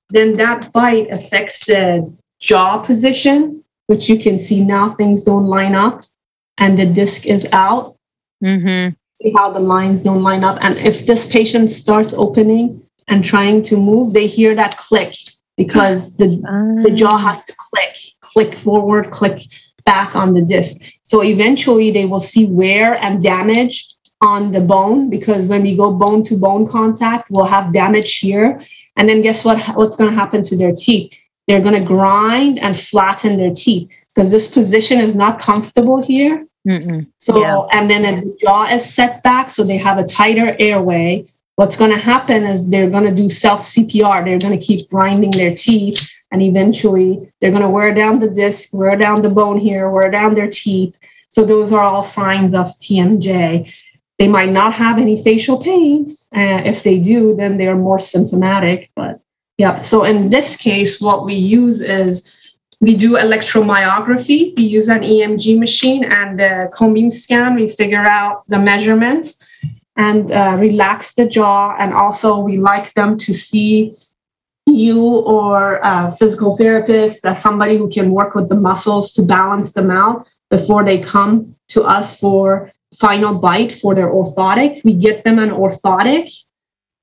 [0.10, 5.76] then that bite affects the jaw position, which you can see now things don't line
[5.76, 6.02] up,
[6.58, 7.95] and the disc is out.
[8.43, 8.93] Mm-hmm.
[9.13, 10.58] See how the lines don't line up.
[10.62, 15.13] And if this patient starts opening and trying to move, they hear that click
[15.56, 16.28] because the,
[16.84, 17.17] the jaw ah.
[17.17, 19.41] has to click, click forward, click
[19.86, 20.82] back on the disc.
[21.04, 25.94] So eventually they will see wear and damage on the bone because when we go
[25.94, 28.60] bone to bone contact, we'll have damage here.
[28.96, 29.63] And then guess what?
[29.75, 31.13] What's going to happen to their teeth?
[31.48, 36.46] They're going to grind and flatten their teeth because this position is not comfortable here.
[36.67, 37.08] Mm-mm.
[37.17, 37.65] So, yeah.
[37.71, 41.25] and then the jaw is set back, so they have a tighter airway
[41.58, 44.24] what's going to happen is they're going to do self CPR.
[44.24, 48.30] They're going to keep grinding their teeth, and eventually they're going to wear down the
[48.30, 50.98] disc, wear down the bone here, wear down their teeth.
[51.30, 53.72] So those are all signs of TMJ.
[54.18, 56.16] They might not have any facial pain.
[56.36, 58.90] Uh, if they do, then they're more symptomatic.
[58.96, 59.20] But
[59.58, 64.56] yeah, so in this case, what we use is we do electromyography.
[64.56, 67.56] We use an EMG machine and a cone beam scan.
[67.56, 69.37] We figure out the measurements
[69.98, 71.75] and uh, relax the jaw.
[71.77, 73.93] And also, we like them to see
[74.67, 79.73] you or a physical therapist, as somebody who can work with the muscles to balance
[79.73, 84.83] them out before they come to us for final bite for their orthotic.
[84.83, 86.31] We get them an orthotic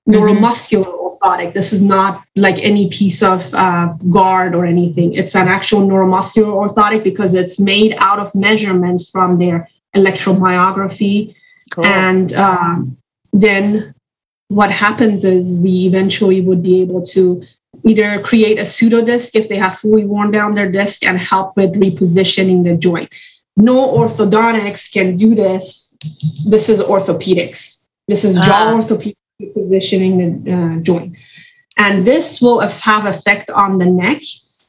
[0.09, 1.55] neuromuscular orthotic.
[1.55, 5.14] This is not like any piece of uh, guard or anything.
[5.14, 9.66] It's an actual neuromuscular orthotic because it's made out of measurements from their
[9.97, 11.34] electromyography.
[11.75, 11.87] Cool.
[11.87, 12.97] And um,
[13.33, 13.95] then
[14.49, 17.43] what happens is we eventually would be able to
[17.85, 21.57] either create a pseudo disc if they have fully worn down their disc and help
[21.57, 23.12] with repositioning the joint.
[23.57, 25.97] No orthodontics can do this.
[26.47, 27.85] This is orthopedics.
[28.07, 28.75] This is jaw uh.
[28.75, 29.16] orthopedics
[29.53, 31.16] positioning the uh, joint.
[31.77, 34.22] And this will have effect on the neck.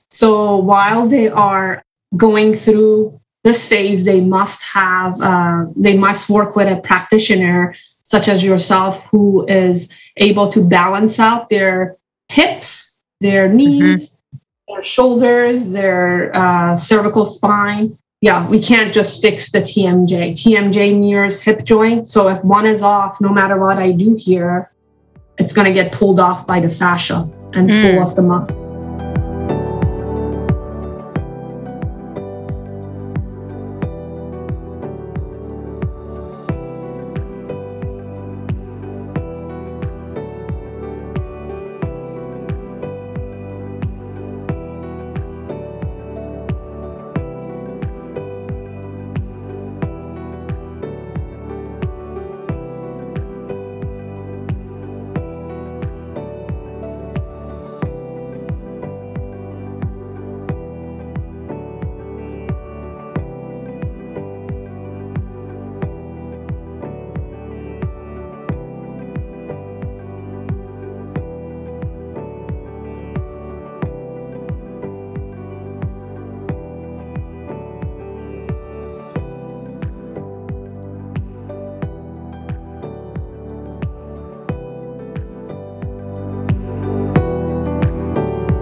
[0.10, 1.84] So while they are
[2.18, 8.28] going through this phase, they must have, uh, they must work with a practitioner such
[8.28, 11.96] as yourself who is able to balance out their
[12.30, 14.74] hips, their knees, mm-hmm.
[14.74, 17.96] their shoulders, their uh, cervical spine.
[18.22, 20.32] Yeah, we can't just fix the TMJ.
[20.32, 22.08] TMJ mirrors hip joint.
[22.08, 24.72] So if one is off, no matter what I do here,
[25.38, 27.82] it's going to get pulled off by the fascia and mm.
[27.82, 28.65] pull off the muscle.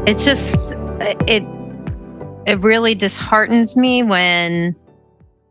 [0.06, 0.74] It's just
[1.28, 1.44] it
[2.46, 4.76] it really disheartens me when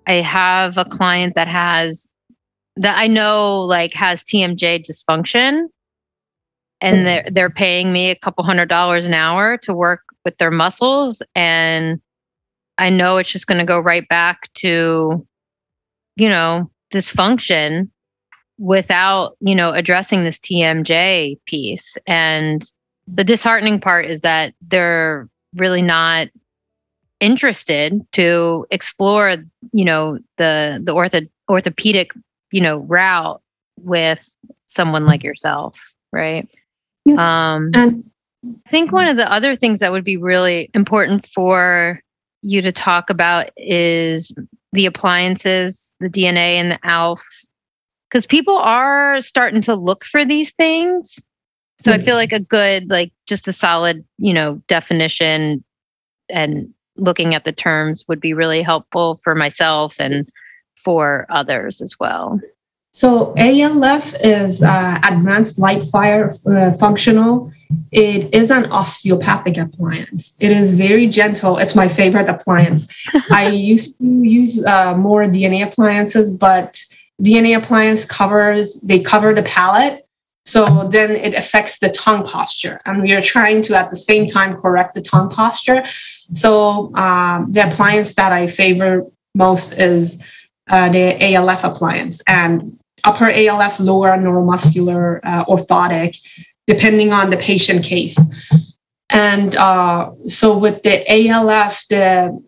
[0.07, 2.07] I have a client that has
[2.76, 5.68] that I know like has TMJ dysfunction
[6.82, 7.05] and mm.
[7.05, 11.22] they're they're paying me a couple hundred dollars an hour to work with their muscles
[11.34, 11.98] and
[12.76, 15.26] I know it's just going to go right back to
[16.16, 17.88] you know dysfunction
[18.59, 22.70] without you know addressing this TMJ piece and
[23.14, 26.28] the disheartening part is that they're really not
[27.20, 29.36] interested to explore
[29.72, 32.12] you know the the ortho, orthopedic
[32.50, 33.40] you know route
[33.80, 34.28] with
[34.66, 35.78] someone like yourself
[36.12, 36.52] right?
[37.04, 37.18] Yes.
[37.18, 38.10] um and
[38.66, 42.00] i think one of the other things that would be really important for
[42.42, 44.34] you to talk about is
[44.72, 47.24] the appliances the dna and the alf
[48.08, 51.24] because people are starting to look for these things
[51.83, 52.01] so mm-hmm.
[52.01, 55.64] I feel like a good, like just a solid, you know, definition
[56.28, 60.28] and looking at the terms would be really helpful for myself and
[60.76, 62.41] for others as well.
[62.93, 67.51] So ALF is uh, advanced lightwire uh, functional.
[67.91, 70.37] It is an osteopathic appliance.
[70.41, 71.57] It is very gentle.
[71.57, 72.87] It's my favorite appliance.
[73.33, 76.85] I used to use uh, more DNA appliances, but
[77.22, 80.01] DNA appliance covers they cover the palate
[80.45, 82.80] so then it affects the tongue posture.
[82.84, 85.84] And we are trying to, at the same time, correct the tongue posture.
[86.32, 90.20] So um, the appliance that I favor most is
[90.68, 96.18] uh, the ALF appliance and upper ALF, lower neuromuscular uh, orthotic,
[96.66, 98.18] depending on the patient case.
[99.11, 102.43] And uh, so with the ALF, the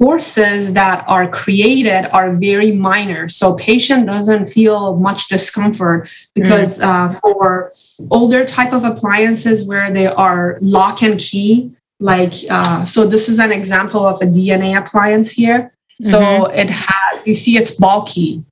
[0.00, 6.84] forces that are created are very minor so patient doesn't feel much discomfort because mm.
[6.84, 7.70] uh, for
[8.10, 11.70] older type of appliances where they are lock and key
[12.00, 15.70] like uh, so this is an example of a dna appliance here
[16.00, 16.58] so mm-hmm.
[16.58, 18.42] it has you see it's bulky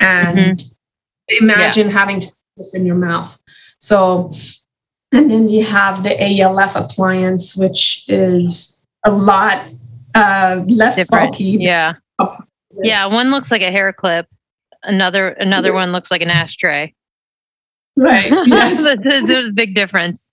[0.00, 1.44] and mm-hmm.
[1.44, 1.92] imagine yeah.
[1.92, 3.38] having to put this in your mouth
[3.78, 4.32] so
[5.12, 9.60] and then we have the alf appliance which is a lot
[10.14, 11.32] uh, less Different.
[11.32, 11.58] bulky.
[11.60, 11.94] Yeah.
[12.82, 14.26] Yeah, one looks like a hair clip.
[14.82, 15.76] Another another yeah.
[15.76, 16.94] one looks like an ashtray.
[17.96, 18.30] Right.
[18.46, 18.82] Yes.
[19.26, 20.28] There's a big difference.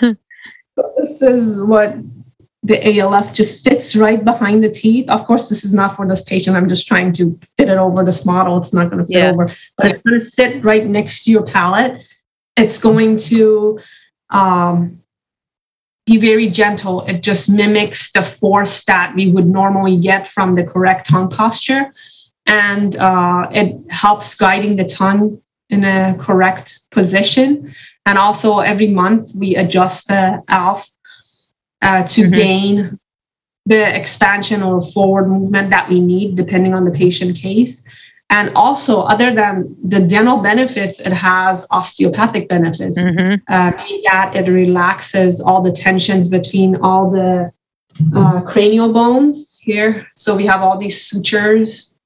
[0.00, 1.96] this is what
[2.62, 5.08] the ALF just fits right behind the teeth.
[5.08, 6.56] Of course, this is not for this patient.
[6.56, 8.58] I'm just trying to fit it over this model.
[8.58, 9.30] It's not going to fit yeah.
[9.30, 12.02] over, but it's going to sit right next to your palate.
[12.56, 13.80] It's going to
[14.30, 14.99] um,
[16.10, 17.02] be very gentle.
[17.06, 21.92] It just mimics the force that we would normally get from the correct tongue posture.
[22.46, 27.72] And uh, it helps guiding the tongue in a correct position.
[28.06, 30.88] And also every month we adjust the ALF
[31.82, 32.32] uh, to mm-hmm.
[32.32, 32.98] gain
[33.66, 37.84] the expansion or forward movement that we need depending on the patient case.
[38.30, 42.98] And also, other than the dental benefits, it has osteopathic benefits.
[42.98, 43.42] Mm-hmm.
[43.52, 43.72] Uh,
[44.04, 47.50] that it relaxes all the tensions between all the
[48.14, 50.06] uh, cranial bones here.
[50.14, 51.98] So we have all these sutures.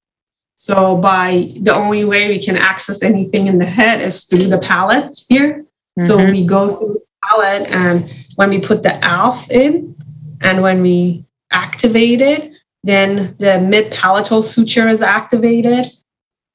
[0.57, 4.59] So by the only way we can access anything in the head is through the
[4.59, 5.67] palate here.
[5.99, 6.05] Mm-hmm.
[6.05, 9.95] So we go through the palate, and when we put the ALF in,
[10.41, 12.51] and when we activate it,
[12.83, 15.87] then the mid palatal suture is activated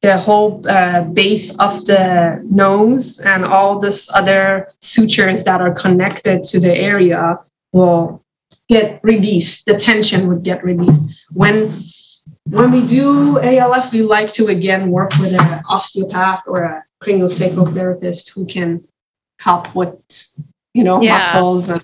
[0.02, 6.44] the whole uh, base of the nose and all this other sutures that are connected
[6.46, 7.38] to the area
[7.74, 8.24] will
[8.68, 11.84] get released the tension would get released when
[12.46, 17.72] when we do alf we like to again work with an osteopath or a craniosacral
[17.74, 18.84] therapist who can
[19.40, 19.94] help with
[20.74, 21.16] you know yeah.
[21.16, 21.84] muscles and,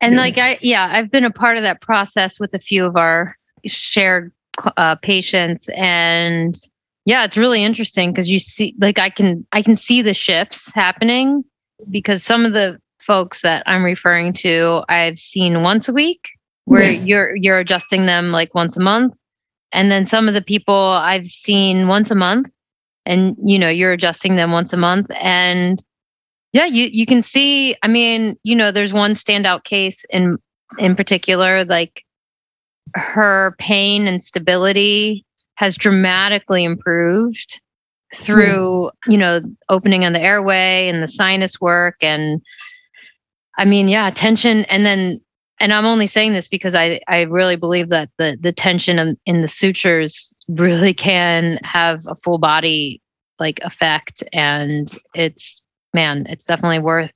[0.00, 2.96] and like i yeah i've been a part of that process with a few of
[2.96, 3.34] our
[3.66, 4.32] shared
[4.76, 6.58] uh, patients and
[7.04, 10.72] yeah it's really interesting because you see like i can i can see the shifts
[10.74, 11.42] happening
[11.90, 16.30] because some of the folks that i'm referring to i've seen once a week
[16.70, 19.18] where you're you're adjusting them like once a month.
[19.72, 22.50] And then some of the people i've seen once a month
[23.04, 25.10] and you know you're adjusting them once a month.
[25.20, 25.82] And
[26.52, 30.36] yeah you you can see i mean you know there's one standout case in
[30.78, 32.04] in particular like
[32.94, 35.24] her pain and stability
[35.60, 37.60] has dramatically improved
[38.14, 38.24] hmm.
[38.24, 42.40] through you know opening on the airway and the sinus work and
[43.58, 44.64] i mean yeah tension.
[44.64, 45.20] And then
[45.60, 49.16] and i'm only saying this because i i really believe that the the tension in,
[49.26, 53.02] in the sutures really can have a full body
[53.38, 54.24] like effect.
[54.32, 55.60] And it's
[55.92, 57.12] man it's definitely worth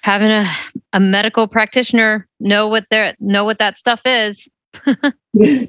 [0.00, 0.50] having a,
[0.94, 4.48] a medical practitioner know what their know what that stuff is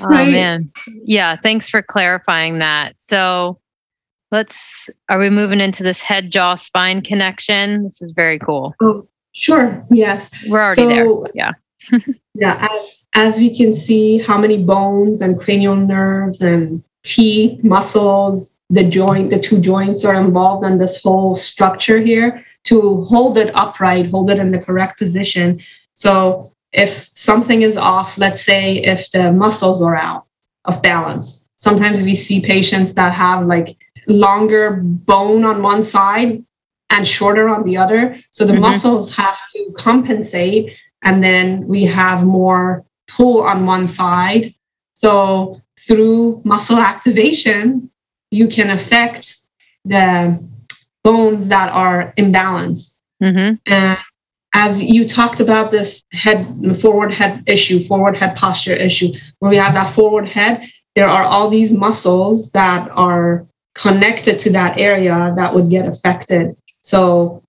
[0.00, 0.30] oh right?
[0.30, 0.70] man.
[1.04, 2.94] Yeah, thanks for clarifying that.
[3.00, 3.58] So
[4.30, 7.82] let's are we moving into this head jaw spine connection?
[7.82, 8.74] This is very cool.
[8.82, 9.84] Oh, sure.
[9.90, 10.44] Yes.
[10.48, 11.32] We're already so, there.
[11.34, 11.52] Yeah.
[12.34, 18.56] yeah, as, as we can see how many bones and cranial nerves and teeth, muscles,
[18.70, 23.54] the joint, the two joints are involved in this whole structure here to hold it
[23.54, 25.60] upright, hold it in the correct position.
[25.92, 30.26] So if something is off, let's say if the muscles are out
[30.64, 33.76] of balance, sometimes we see patients that have like
[34.08, 36.44] longer bone on one side
[36.90, 38.16] and shorter on the other.
[38.30, 38.62] So the mm-hmm.
[38.62, 44.54] muscles have to compensate, and then we have more pull on one side.
[44.94, 47.90] So through muscle activation,
[48.30, 49.36] you can affect
[49.84, 50.42] the
[51.04, 52.96] bones that are imbalanced.
[53.22, 53.54] Mm-hmm.
[53.66, 53.98] And
[54.54, 56.46] as you talked about this head
[56.80, 61.24] forward head issue forward head posture issue where we have that forward head there are
[61.24, 66.56] all these muscles that are connected to that area that would get affected.
[66.82, 67.42] So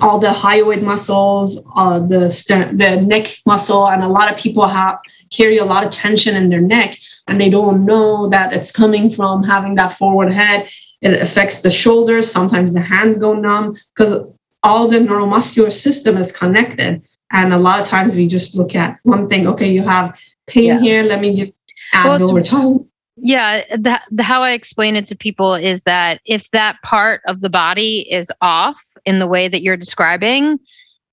[0.00, 2.28] all the hyoid muscles uh, the
[2.74, 4.98] the neck muscle and a lot of people have
[5.32, 6.96] carry a lot of tension in their neck
[7.26, 10.68] and they don't know that it's coming from having that forward head.
[11.00, 14.28] It affects the shoulders sometimes the hands go numb because
[14.62, 17.02] all the neuromuscular system is connected.
[17.32, 19.46] And a lot of times we just look at one thing.
[19.46, 20.80] Okay, you have pain yeah.
[20.80, 21.02] here.
[21.02, 21.52] Let me give
[21.94, 22.86] Advil well, or Tylenol.
[23.22, 27.40] Yeah, the, the, how I explain it to people is that if that part of
[27.40, 30.58] the body is off in the way that you're describing,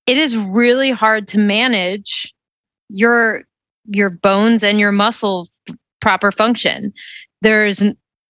[0.05, 2.33] it is really hard to manage
[2.89, 3.43] your
[3.89, 6.93] your bones and your muscle f- proper function.
[7.41, 7.81] There's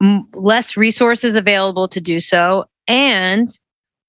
[0.01, 3.47] m- less resources available to do so, and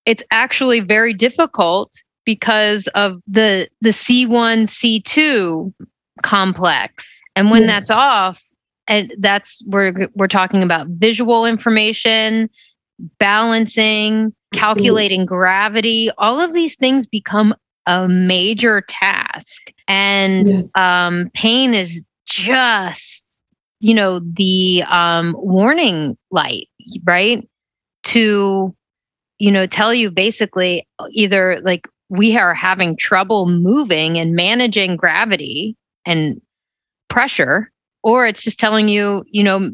[0.08, 1.92] it's actually very difficult
[2.24, 5.72] because of the the C1 C2
[6.22, 7.20] complex.
[7.36, 7.68] And when yes.
[7.68, 8.42] that's off,
[8.88, 12.48] and that's where we're talking about visual information,
[13.18, 17.54] balancing, calculating gravity, all of these things become
[17.86, 19.70] a major task.
[19.88, 21.06] And yeah.
[21.06, 23.42] um, pain is just,
[23.80, 26.68] you know, the um, warning light,
[27.04, 27.46] right?
[28.04, 28.74] To
[29.38, 35.76] you know, tell you basically either like we are having trouble moving and managing gravity
[36.06, 36.40] and
[37.08, 37.70] pressure,
[38.02, 39.70] or it's just telling you, you know,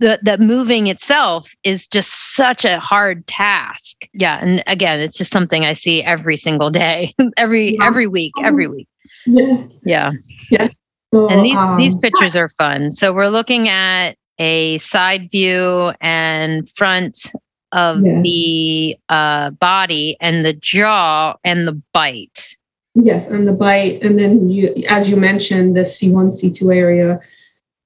[0.00, 4.08] that that moving itself is just such a hard task.
[4.12, 7.86] Yeah, and again, it's just something I see every single day, every yeah.
[7.86, 8.88] every week, every week.
[9.26, 9.72] Yes.
[9.84, 10.12] Yeah.
[10.50, 10.68] Yeah.
[11.12, 12.90] So, and these um, these pictures are fun.
[12.90, 17.32] So we're looking at a side view and front
[17.72, 22.56] of the uh, body and the jaw and the bite.
[22.94, 27.20] Yeah, and the bite, and then you, as you mentioned, the C1, C2 area.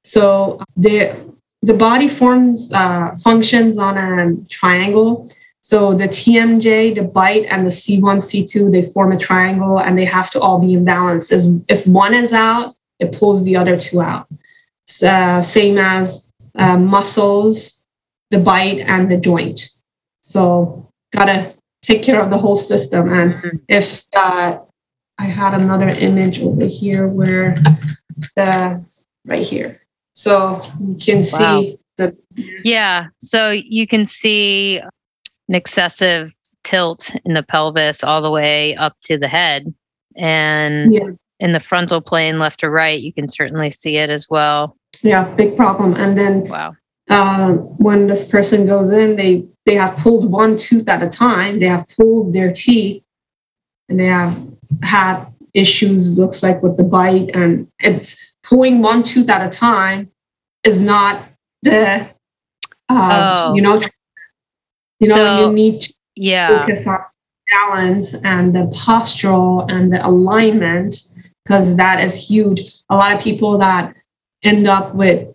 [0.04, 1.14] So the
[1.62, 5.30] the body forms uh, functions on a triangle.
[5.60, 10.04] So the TMJ, the bite, and the C1, C2, they form a triangle, and they
[10.04, 11.30] have to all be in balance.
[11.30, 14.26] As if one is out, it pulls the other two out.
[15.06, 17.81] Uh, same as uh, muscles,
[18.32, 19.60] the bite, and the joint.
[20.22, 23.12] So gotta take care of the whole system.
[23.12, 23.60] And Mhm.
[23.68, 24.58] if uh,
[25.18, 27.56] I had another image over here where
[28.34, 28.82] the
[29.26, 29.78] right here.
[30.14, 31.62] So you can see Wow.
[31.98, 32.16] the
[32.64, 33.06] Yeah.
[33.18, 34.78] So you can see
[35.48, 36.32] an excessive
[36.64, 39.72] tilt in the pelvis all the way up to the head.
[40.16, 41.10] And Yeah.
[41.40, 44.76] in the frontal plane, left to right, you can certainly see it as well.
[45.02, 45.94] yeah big problem.
[45.94, 46.74] And then Wow.
[47.12, 51.60] Uh, when this person goes in, they they have pulled one tooth at a time.
[51.60, 53.02] They have pulled their teeth,
[53.88, 54.40] and they have
[54.82, 56.18] had issues.
[56.18, 60.10] Looks like with the bite, and it's pulling one tooth at a time
[60.64, 61.22] is not
[61.62, 62.06] the
[62.88, 63.54] uh, Oh.
[63.54, 63.80] you know
[65.00, 66.60] you know So- you need to Yeah.
[66.60, 66.98] focus on
[67.48, 70.96] balance and the postural and the alignment
[71.44, 72.60] because that is huge.
[72.90, 73.94] A lot of people that
[74.44, 75.28] end up with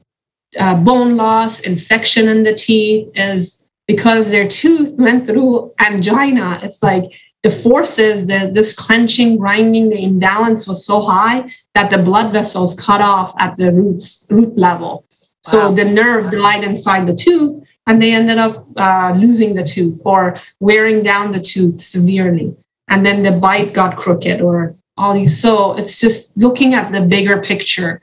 [0.59, 6.59] uh, bone loss, infection in the teeth is because their tooth went through angina.
[6.63, 7.05] It's like
[7.43, 12.79] the forces, the this clenching, grinding, the imbalance was so high that the blood vessels
[12.79, 15.05] cut off at the roots root level.
[15.43, 20.01] So the nerve died inside the tooth, and they ended up uh, losing the tooth
[20.03, 22.53] or wearing down the tooth severely.
[22.89, 25.39] And then the bite got crooked or all these.
[25.39, 28.01] So it's just looking at the bigger picture.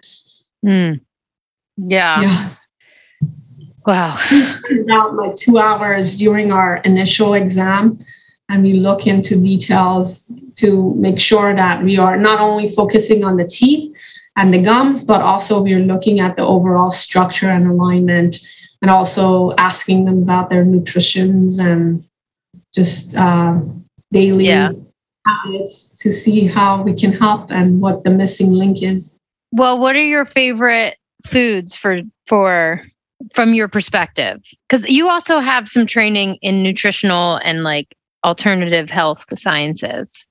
[0.64, 0.94] Hmm.
[1.76, 2.20] Yeah.
[2.20, 2.48] Yeah.
[3.86, 4.18] Wow.
[4.30, 7.98] We spend about like two hours during our initial exam
[8.48, 13.36] and we look into details to make sure that we are not only focusing on
[13.36, 13.94] the teeth
[14.36, 18.38] and the gums, but also we're looking at the overall structure and alignment
[18.82, 22.04] and also asking them about their nutritions and
[22.74, 23.60] just uh,
[24.12, 24.72] daily Yeah.
[25.26, 29.16] habits to see how we can help and what the missing link is.
[29.52, 30.96] Well, what are your favorite
[31.26, 32.80] foods for for
[33.34, 34.42] from your perspective?
[34.68, 37.94] Because you also have some training in nutritional and like
[38.24, 40.26] alternative health sciences.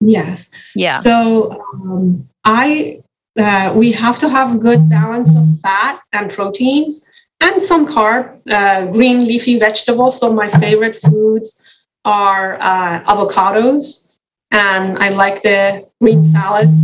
[0.00, 0.50] Yes.
[0.74, 1.00] Yeah.
[1.00, 3.00] So um, I
[3.38, 7.08] uh, we have to have a good balance of fat and proteins
[7.40, 10.18] and some carb, uh, green leafy vegetables.
[10.18, 11.62] So my favorite foods
[12.04, 14.14] are uh, avocados,
[14.50, 16.78] and I like the green salads.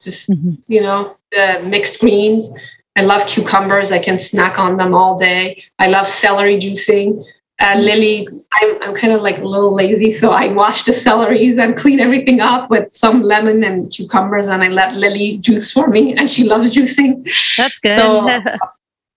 [0.00, 0.64] Just Mhm.
[0.68, 2.52] you know the mixed greens.
[2.98, 3.92] I love cucumbers.
[3.92, 5.62] I can snack on them all day.
[5.78, 7.24] I love celery juicing.
[7.60, 8.28] Uh, Lily,
[8.60, 11.98] I'm, I'm kind of like a little lazy, so I wash the celeries and clean
[12.00, 16.28] everything up with some lemon and cucumbers, and I let Lily juice for me, and
[16.30, 17.24] she loves juicing.
[17.56, 17.96] That's good.
[17.96, 18.28] So-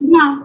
[0.03, 0.39] Yeah,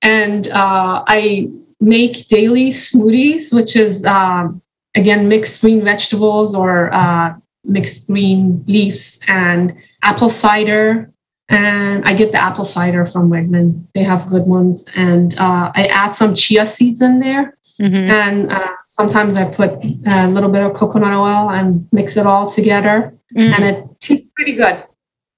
[0.00, 4.62] and uh, I make daily smoothies, which is um,
[4.94, 11.10] again mixed green vegetables or uh, mixed green leaves and apple cider.
[11.50, 13.84] And I get the apple cider from Wegman.
[13.94, 17.56] They have good ones, and uh, I add some chia seeds in there.
[17.80, 18.08] Mhm.
[18.10, 19.72] And uh, sometimes I put
[20.06, 23.52] a little bit of coconut oil and mix it all together, Mm.
[23.54, 24.84] and it tastes pretty good.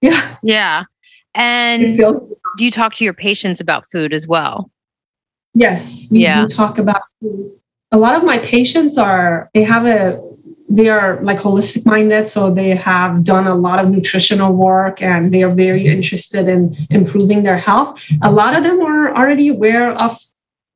[0.02, 0.84] Yeah, Yeah.
[1.34, 4.70] And do you talk to your patients about food as well?
[5.54, 6.42] Yes, we Yeah.
[6.42, 7.50] do talk about food.
[7.92, 10.20] A lot of my patients are they have a
[10.68, 15.32] they are like holistic minded, so they have done a lot of nutritional work and
[15.32, 18.00] they are very interested in improving their health.
[18.22, 20.18] A lot of them are already aware of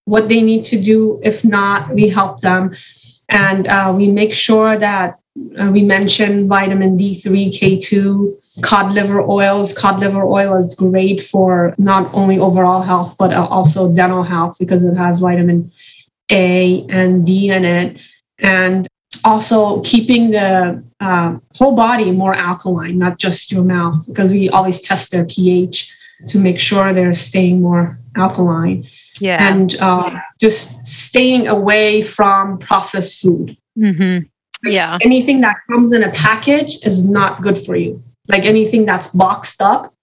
[0.04, 1.20] what they need to do.
[1.22, 2.74] If not, we help them,
[3.28, 5.18] and uh, we make sure that
[5.58, 9.72] uh, we mention vitamin D3, K2, cod liver oils.
[9.72, 14.56] Cod liver oil is great for not only overall health, but uh, also dental health
[14.58, 15.70] because it has vitamin
[16.30, 17.98] A and D in it.
[18.38, 18.88] And
[19.24, 24.80] also keeping the uh, whole body more alkaline, not just your mouth, because we always
[24.80, 25.94] test their pH
[26.28, 28.86] to make sure they're staying more alkaline.
[29.20, 29.38] Yeah.
[29.40, 34.18] And uh, just staying away from processed food hmm
[34.64, 34.98] Yeah.
[35.00, 38.02] anything that comes in a package is not good for you.
[38.28, 39.94] Like anything that's boxed up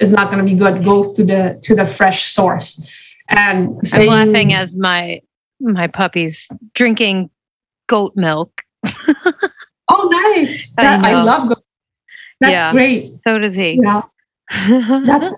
[0.00, 0.84] is not going to be good.
[0.84, 2.90] Go to the to the fresh source.
[3.28, 5.20] And I'm saying, laughing as my
[5.60, 7.30] my puppy's drinking
[7.88, 8.62] goat milk.
[9.88, 10.74] oh, nice!
[10.78, 11.24] I That, I, know.
[11.24, 11.48] love.
[11.48, 11.62] goat
[12.40, 12.72] that's Yeah.
[12.72, 13.12] great.
[13.24, 13.80] So does he.
[13.82, 14.02] Yeah,
[15.06, 15.32] that's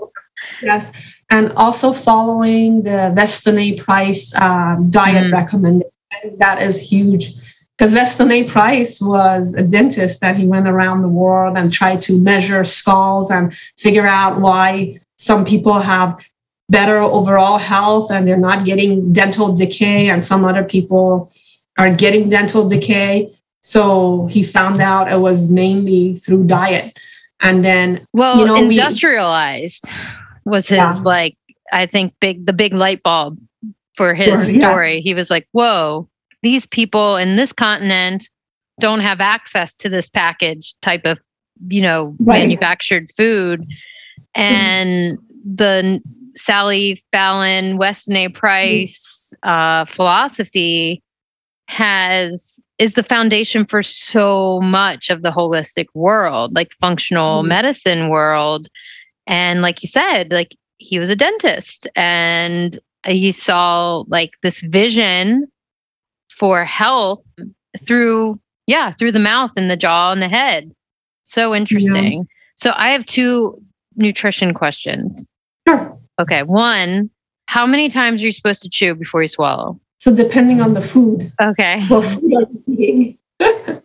[0.63, 0.93] yes.
[1.31, 3.75] And also following the Weston A.
[3.75, 5.33] Price um, diet Mm.
[5.33, 5.91] recommendation.
[6.39, 7.35] that is huge
[7.77, 8.45] because Weston A.
[8.45, 13.31] Price was a dentist that he went around the world and tried to measure skulls
[13.31, 16.19] and figure out why some people have
[16.71, 21.31] better overall health and they're not getting dental decay, and some other people
[21.79, 23.33] are getting dental decay.
[23.61, 26.99] So he found out it was mainly through diet.
[27.41, 29.89] And then, well, you know, industrialized
[30.45, 31.01] we, was his yeah.
[31.05, 31.37] like,
[31.73, 33.39] I think big, the big light bulb
[33.95, 34.95] for his sure, story.
[34.97, 35.01] Yeah.
[35.01, 36.09] He was like, whoa,
[36.43, 38.29] these people in this continent
[38.81, 41.21] don't have access to this package type of,
[41.69, 42.41] you know, right.
[42.41, 43.61] manufactured food.
[43.61, 44.41] Mm-hmm.
[44.41, 45.55] And mm-hmm.
[45.55, 46.03] the
[46.37, 48.29] Sally Fallon, Weston A.
[48.29, 51.03] Price uh, philosophy
[51.69, 57.49] has is the foundation for so much of the holistic world, like functional mm-hmm.
[57.49, 58.69] medicine world.
[59.27, 65.47] And like you said, like he was a dentist and he saw like this vision
[66.31, 67.23] for health
[67.87, 70.71] through yeah through the mouth and the jaw and the head
[71.25, 72.23] so interesting yeah.
[72.55, 73.61] so i have two
[73.97, 75.29] nutrition questions
[75.69, 77.11] sure okay one
[77.47, 80.81] how many times are you supposed to chew before you swallow so depending on the
[80.81, 81.33] food.
[81.43, 81.85] Okay.
[81.89, 83.19] What food are you eating?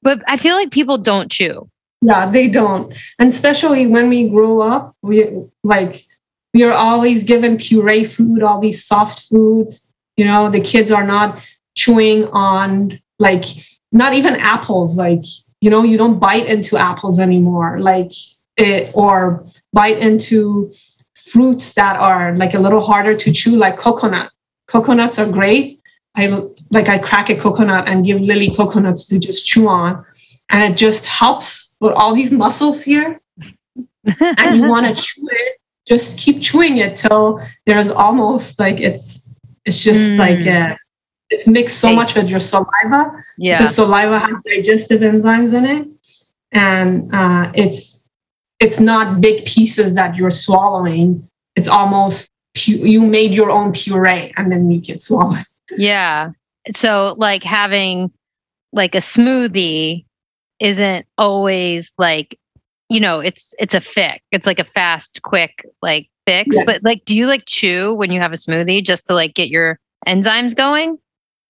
[0.00, 1.68] But i feel like people don't chew.
[2.00, 2.92] Yeah they don't.
[3.18, 5.28] And especially when we grow up we
[5.64, 6.02] like
[6.54, 9.92] we are always given puree food all these soft foods.
[10.16, 11.42] You know the kids are not
[11.76, 13.44] chewing on like
[13.90, 14.96] not even apples.
[14.96, 15.24] Like
[15.60, 17.80] you know you don't bite into apples anymore.
[17.80, 18.12] Like
[18.56, 20.70] it or bite into
[21.16, 24.30] fruits that are like a little harder to chew like coconut
[24.68, 25.80] coconuts are great.
[26.14, 26.28] I
[26.70, 30.04] like i crack a coconut and give lily coconuts to just chew on.
[30.50, 33.20] And it just helps with all these muscles here.
[34.38, 35.58] And you want to chew it
[35.88, 39.28] just keep chewing it till there's almost like it's
[39.64, 40.18] it's just mm.
[40.18, 40.76] like a
[41.30, 43.10] it's mixed so much with your saliva.
[43.36, 43.58] Yeah.
[43.58, 45.88] Because saliva has digestive enzymes in it.
[46.52, 48.08] And uh, it's
[48.60, 51.28] it's not big pieces that you're swallowing.
[51.56, 55.44] It's almost pu- you made your own puree and then you can swallow it
[55.76, 56.30] yeah
[56.70, 58.10] so like having
[58.72, 60.04] like a smoothie
[60.60, 62.38] isn't always like
[62.88, 66.64] you know it's it's a fix it's like a fast quick like fix yeah.
[66.66, 69.48] but like do you like chew when you have a smoothie just to like get
[69.48, 70.98] your enzymes going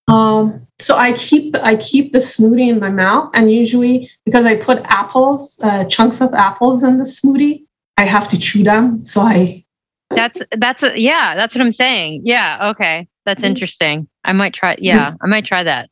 [0.08, 4.56] um, so I keep I keep the smoothie in my mouth, and usually because I
[4.56, 7.64] put apples, uh, chunks of apples in the smoothie,
[7.98, 9.04] I have to chew them.
[9.04, 9.64] So I.
[10.10, 12.22] That's that's a, yeah, that's what I'm saying.
[12.24, 13.48] Yeah, okay, that's mm-hmm.
[13.48, 14.08] interesting.
[14.24, 14.76] I might try.
[14.78, 15.90] Yeah, I might try that.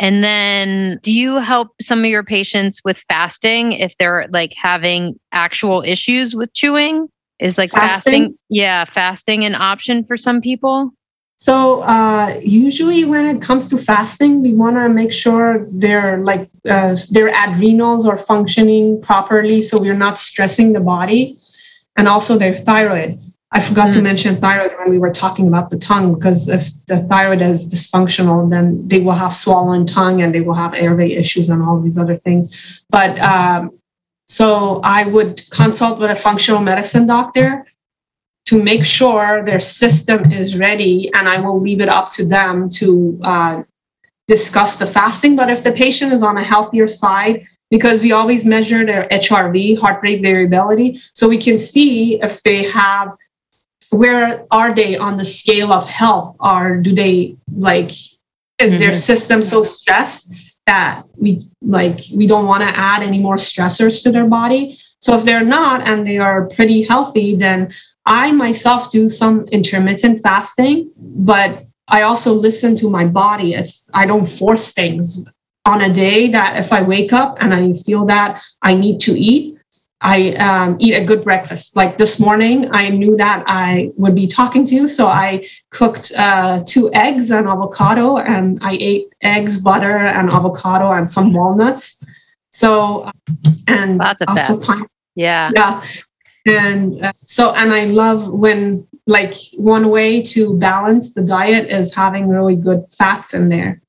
[0.00, 5.18] And then, do you help some of your patients with fasting if they're like having
[5.32, 7.08] actual issues with chewing?
[7.40, 10.92] Is like fasting, fasting yeah, fasting an option for some people?
[11.36, 16.48] So uh, usually when it comes to fasting, we want to make sure their like
[16.68, 21.36] uh, their adrenals are functioning properly, so we're not stressing the body,
[21.96, 23.20] and also their thyroid.
[23.54, 23.94] I forgot mm.
[23.94, 27.72] to mention thyroid when we were talking about the tongue, because if the thyroid is
[27.72, 31.80] dysfunctional, then they will have swollen tongue and they will have airway issues and all
[31.80, 32.52] these other things.
[32.90, 33.78] But um,
[34.26, 37.64] so I would consult with a functional medicine doctor
[38.46, 42.68] to make sure their system is ready and i will leave it up to them
[42.68, 43.62] to uh,
[44.28, 48.44] discuss the fasting but if the patient is on a healthier side because we always
[48.44, 53.16] measure their hrv heart rate variability so we can see if they have
[53.94, 58.78] where are they on the scale of health or do they like is mm-hmm.
[58.78, 60.32] their system so stressed
[60.66, 65.14] that we like we don't want to add any more stressors to their body so
[65.14, 67.72] if they're not and they are pretty healthy then
[68.06, 73.54] I myself do some intermittent fasting, but I also listen to my body.
[73.54, 75.30] It's I don't force things
[75.66, 79.12] on a day that if I wake up and I feel that I need to
[79.12, 79.53] eat,
[80.04, 81.76] I um, eat a good breakfast.
[81.76, 86.12] Like this morning, I knew that I would be talking to you, so I cooked
[86.18, 92.06] uh, two eggs and avocado, and I ate eggs, butter, and avocado, and some walnuts.
[92.50, 93.10] So,
[93.66, 95.82] and Lots of also pine- yeah, yeah,
[96.46, 101.94] and uh, so and i love when like one way to balance the diet is
[101.94, 103.80] having really good fats in there.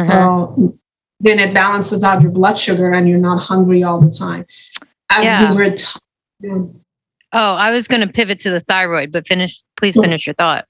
[0.00, 0.74] So
[1.20, 4.46] then it balances out your blood sugar and you're not hungry all the time
[5.12, 5.50] as yeah.
[5.50, 6.80] we were talking
[7.32, 10.66] oh i was going to pivot to the thyroid but finish please finish your thought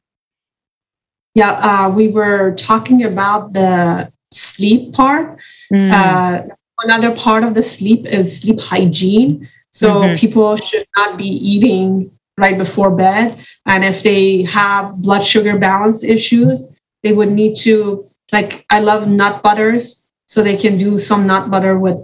[1.34, 5.38] yeah uh, we were talking about the sleep part
[5.72, 5.92] mm.
[5.92, 6.46] uh,
[6.84, 10.14] another part of the sleep is sleep hygiene so mm-hmm.
[10.14, 13.38] people should not be eating right before bed.
[13.66, 16.70] And if they have blood sugar balance issues,
[17.02, 21.50] they would need to like I love nut butters, so they can do some nut
[21.50, 21.98] butter with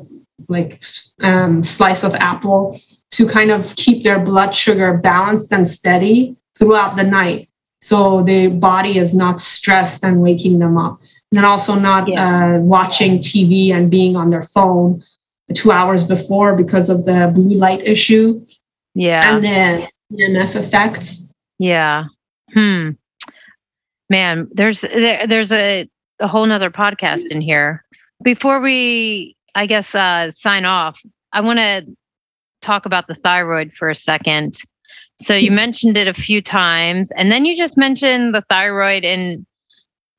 [0.49, 0.83] like
[1.21, 2.79] um, slice of apple
[3.11, 7.49] to kind of keep their blood sugar balanced and steady throughout the night,
[7.81, 12.57] so the body is not stressed and waking them up, and then also not yeah.
[12.57, 15.03] uh, watching TV and being on their phone
[15.55, 18.45] two hours before because of the blue light issue.
[18.95, 21.29] Yeah, and then EMF effects.
[21.59, 22.05] Yeah.
[22.53, 22.91] Hmm.
[24.11, 25.89] Man, there's there, there's a
[26.21, 27.85] a whole nother podcast in here.
[28.23, 31.03] Before we, I guess, uh, sign off,
[31.33, 31.85] I want to
[32.61, 34.55] talk about the thyroid for a second.
[35.21, 39.45] So you mentioned it a few times, and then you just mentioned the thyroid in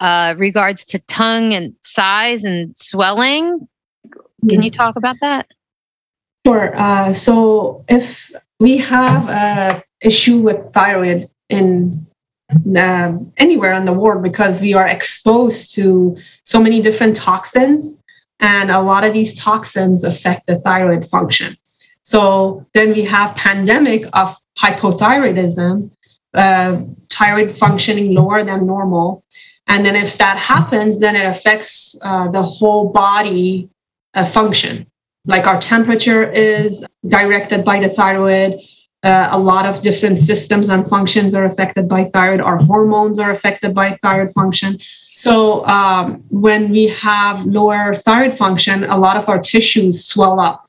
[0.02, 3.66] uh, regards to tongue and size and swelling.
[4.50, 5.48] Can you talk about that?
[6.46, 6.74] Sure.
[6.76, 12.06] Uh, so if we have a issue with thyroid in
[12.76, 17.99] uh, anywhere in the world because we are exposed to so many different toxins
[18.40, 21.58] and a lot of these toxins affect the thyroid function.
[22.04, 25.92] So then we have pandemic of hypothyroidism
[26.34, 26.82] uh,
[27.12, 29.24] thyroid functioning lower than normal.
[29.68, 33.70] And then if that happens then it affects uh, the whole body
[34.14, 34.88] uh, function.
[35.26, 38.60] Like our temperature is directed by the thyroid
[39.04, 42.42] uh, a lot of different systems and functions are affected by thyroid.
[42.42, 44.78] Our hormones are affected by thyroid function.
[45.10, 50.66] So um, when we have lower thyroid function, a lot of our tissues swell up.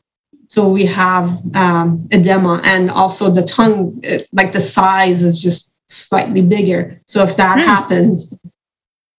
[0.49, 4.03] So we have um, edema, and also the tongue,
[4.33, 7.01] like the size is just slightly bigger.
[7.07, 7.64] So if that hmm.
[7.64, 8.37] happens,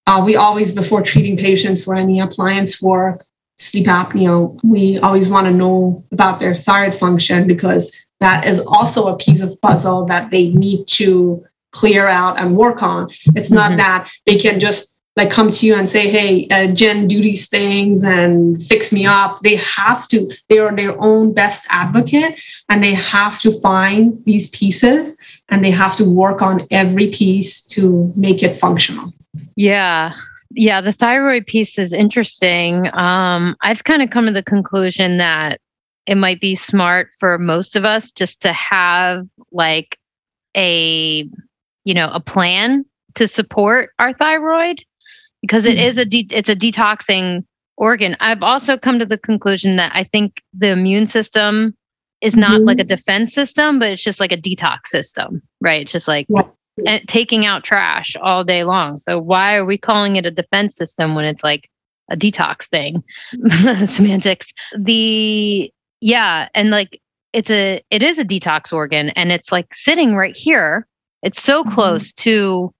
[0.08, 3.26] uh, we always, before treating patients for any appliance work,
[3.58, 9.08] sleep apnea, we always want to know about their thyroid function because that is also
[9.08, 13.10] a piece of puzzle that they need to clear out and work on.
[13.36, 13.78] It's not mm-hmm.
[13.78, 17.50] that they can just like come to you and say, "Hey, uh, Jen, do these
[17.50, 20.32] things and fix me up." They have to.
[20.48, 25.18] They are their own best advocate, and they have to find these pieces,
[25.50, 29.12] and they have to work on every piece to make it functional.
[29.58, 30.14] Yeah,
[30.52, 30.80] yeah.
[30.80, 32.88] The thyroid piece is interesting.
[32.94, 35.60] Um, I've kind of come to the conclusion that
[36.06, 39.98] it might be smart for most of us just to have like
[40.56, 41.28] a
[41.86, 42.86] you know a plan
[43.16, 44.84] to support our thyroid
[45.42, 45.88] because it mm-hmm.
[45.88, 47.44] is a de- it's a detoxing
[47.78, 51.76] organ i've also come to the conclusion that i think the immune system
[52.22, 52.66] is not mm-hmm.
[52.66, 56.28] like a defense system but it's just like a detox system right it's just like
[56.78, 57.00] yeah.
[57.08, 61.16] taking out trash all day long so why are we calling it a defense system
[61.16, 61.70] when it's like
[62.10, 63.04] a detox thing
[63.86, 65.72] semantics the
[66.02, 67.02] yeah and like
[67.34, 70.88] it's a it is a detox organ and it's like sitting right here.
[71.24, 71.74] It's so mm-hmm.
[71.74, 72.74] close to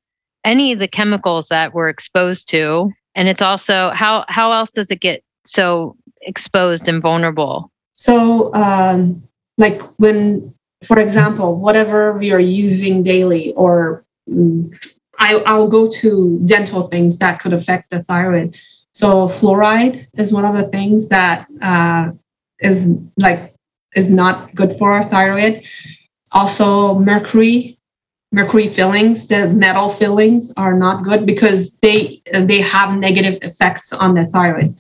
[0.44, 4.92] any of the chemicals that we're exposed to and it's also how how else does
[4.92, 7.72] it get so exposed and vulnerable?
[7.94, 9.24] So um
[9.58, 10.54] like when
[10.84, 14.76] for example whatever we are using daily or mm,
[15.20, 18.58] I, i'll go to dental things that could affect the thyroid.
[18.94, 22.12] So fluoride is one of the things that uh,
[22.62, 23.56] is like
[23.96, 25.64] is not good for our thyroid.
[26.32, 27.78] Also, mercury,
[28.32, 34.16] mercury fillings, the metal fillings are not good because they they have negative effects on
[34.16, 34.80] the thyroid.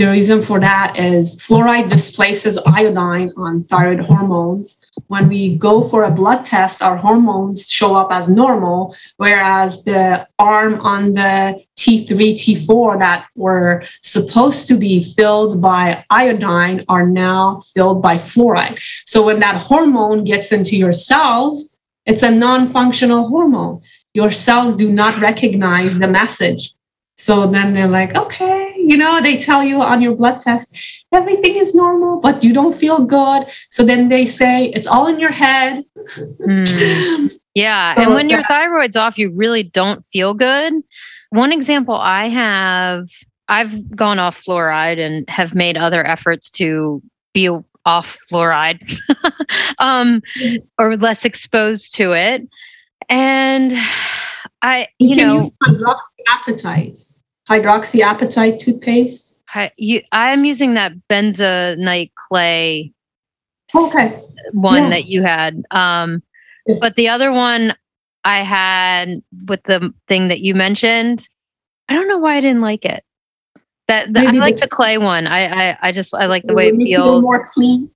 [0.00, 4.80] The reason for that is fluoride displaces iodine on thyroid hormones.
[5.08, 10.26] When we go for a blood test, our hormones show up as normal, whereas the
[10.38, 17.60] arm on the T3, T4 that were supposed to be filled by iodine are now
[17.74, 18.80] filled by fluoride.
[19.04, 21.76] So when that hormone gets into your cells,
[22.06, 23.82] it's a non functional hormone.
[24.14, 26.72] Your cells do not recognize the message.
[27.20, 30.74] So then they're like, okay, you know, they tell you on your blood test,
[31.12, 33.46] everything is normal, but you don't feel good.
[33.68, 35.84] So then they say, it's all in your head.
[36.40, 37.36] Mm.
[37.56, 37.96] Yeah.
[37.96, 40.72] So and when that, your thyroid's off, you really don't feel good.
[41.30, 43.08] One example I have,
[43.48, 47.02] I've gone off fluoride and have made other efforts to
[47.34, 47.48] be
[47.84, 48.80] off fluoride
[49.80, 50.22] um,
[50.78, 52.48] or less exposed to it.
[53.08, 53.72] And
[54.62, 59.40] I, you, you know, hydroxyapatite, hydroxyapatite toothpaste.
[59.54, 62.92] I, you, I'm using that bentonite clay.
[63.74, 64.20] Okay.
[64.54, 64.90] One yeah.
[64.90, 65.62] that you had.
[65.70, 66.22] Um,
[66.80, 67.74] but the other one
[68.24, 71.28] I had with the thing that you mentioned,
[71.88, 73.04] I don't know why I didn't like it.
[73.88, 75.26] That, I like the clay one.
[75.26, 77.90] I, I I just I like the way it feels more clean.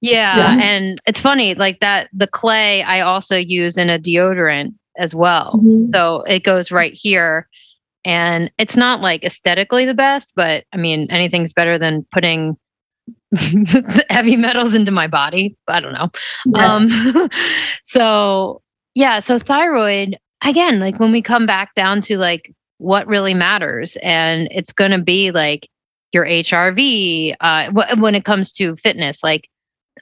[0.00, 2.08] Yeah, yeah, and it's funny like that.
[2.12, 5.52] The clay I also use in a deodorant as well.
[5.54, 5.86] Mm-hmm.
[5.86, 7.48] So it goes right here.
[8.04, 12.56] And it's not like aesthetically the best, but I mean, anything's better than putting
[14.10, 15.56] heavy metals into my body.
[15.66, 16.10] I don't know.
[16.46, 17.16] Yes.
[17.16, 17.28] Um,
[17.84, 18.62] so,
[18.94, 23.96] yeah, so thyroid, again, like when we come back down to like what really matters,
[24.02, 25.68] and it's going to be like
[26.12, 29.48] your HRV uh, when it comes to fitness, like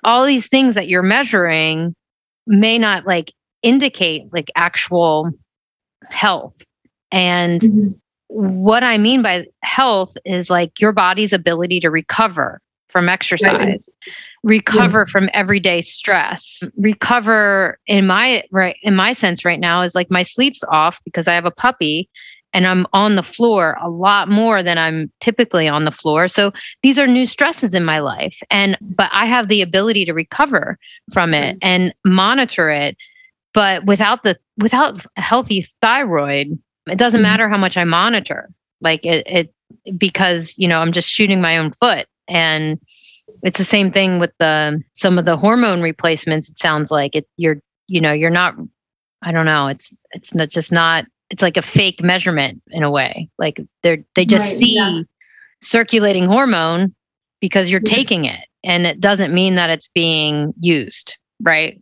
[0.05, 1.95] all these things that you're measuring
[2.47, 3.33] may not like
[3.63, 5.31] indicate like actual
[6.11, 6.63] health.
[7.11, 7.89] And mm-hmm.
[8.29, 13.85] what I mean by health is like your body's ability to recover from exercise, right.
[14.43, 15.11] recover yeah.
[15.11, 20.23] from everyday stress, recover in my right in my sense right now is like my
[20.23, 22.09] sleep's off because I have a puppy
[22.57, 26.27] and I'm on the floor a lot more than I'm typically on the floor.
[26.27, 26.53] So
[26.83, 28.43] these are new stresses in my life.
[28.51, 30.79] And, but I have the ability to recover
[31.13, 32.97] from it and monitor it.
[33.57, 36.59] But without the, without a healthy thyroid,
[36.91, 37.23] it doesn't mm-hmm.
[37.23, 38.51] matter how much I monitor.
[38.83, 39.55] Like it, it,
[39.97, 42.07] because, you know, I'm just shooting my own foot.
[42.29, 42.79] And
[43.43, 46.51] it's the same thing with the, some of the hormone replacements.
[46.51, 47.57] It sounds like it, you're,
[47.89, 48.57] you know, you're not,
[49.23, 49.69] I don't know.
[49.69, 53.29] It's, it's not just not it's like a fake measurement in a way.
[53.39, 55.01] Like they're they just right, see yeah.
[55.63, 56.95] circulating hormone
[57.41, 57.95] because you're yes.
[57.95, 61.81] taking it and it doesn't mean that it's being used, right?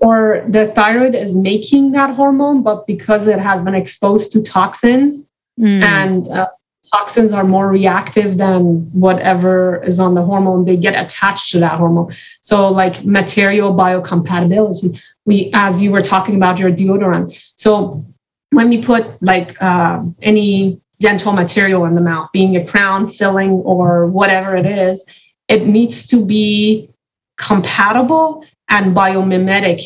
[0.00, 5.28] Or the thyroid is making that hormone, but because it has been exposed to toxins
[5.58, 5.82] mm.
[5.82, 6.48] and uh,
[6.92, 11.78] toxins are more reactive than whatever is on the hormone, they get attached to that
[11.78, 12.14] hormone.
[12.40, 17.36] So, like material biocompatibility, we, as you were talking about your deodorant.
[17.56, 18.04] So,
[18.50, 23.50] when we put like uh, any dental material in the mouth, being a crown, filling,
[23.50, 25.04] or whatever it is,
[25.48, 26.88] it needs to be
[27.36, 29.82] compatible and biomimetic,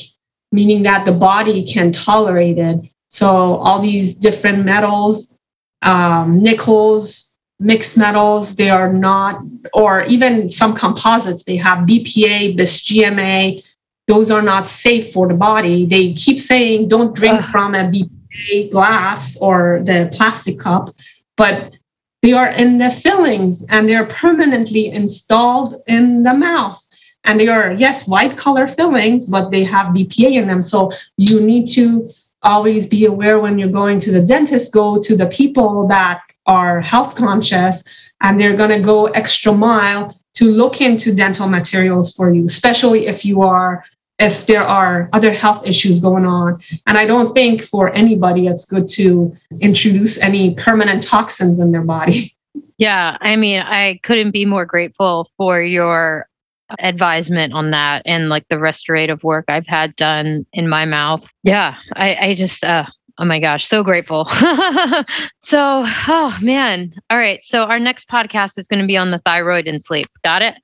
[0.52, 2.80] meaning that the body can tolerate it.
[3.08, 5.36] So all these different metals,
[5.82, 9.42] um, nickels, mixed metals, they are not,
[9.74, 13.62] or even some composites, they have BPA, BIS-GMA.
[14.06, 15.86] Those are not safe for the body.
[15.86, 20.90] They keep saying don't drink from a BPA glass or the plastic cup,
[21.36, 21.76] but
[22.22, 26.84] they are in the fillings and they're permanently installed in the mouth.
[27.24, 30.62] And they are, yes, white color fillings, but they have BPA in them.
[30.62, 32.08] So you need to
[32.42, 36.80] always be aware when you're going to the dentist, go to the people that are
[36.80, 37.84] health conscious
[38.22, 43.06] and they're going to go extra mile to look into dental materials for you, especially
[43.06, 43.84] if you are
[44.18, 46.60] if there are other health issues going on.
[46.86, 51.82] And I don't think for anybody it's good to introduce any permanent toxins in their
[51.82, 52.34] body.
[52.78, 56.29] Yeah, I mean, I couldn't be more grateful for your
[56.78, 61.28] advisement on that and like the restorative work I've had done in my mouth.
[61.42, 62.86] Yeah, I, I just, uh,
[63.18, 64.24] oh my gosh, so grateful.
[65.40, 66.92] so, oh man.
[67.10, 67.40] All right.
[67.44, 70.06] So, our next podcast is going to be on the thyroid and sleep.
[70.24, 70.54] Got it?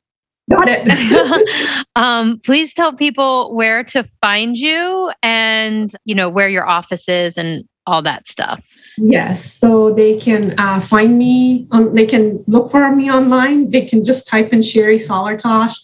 [0.51, 1.87] Got it.
[1.97, 7.37] um, please tell people where to find you and, you know, where your office is
[7.37, 8.65] and all that stuff.
[8.97, 9.53] Yes.
[9.53, 13.71] So they can uh, find me, on, they can look for me online.
[13.71, 15.77] They can just type in Sheri Salartash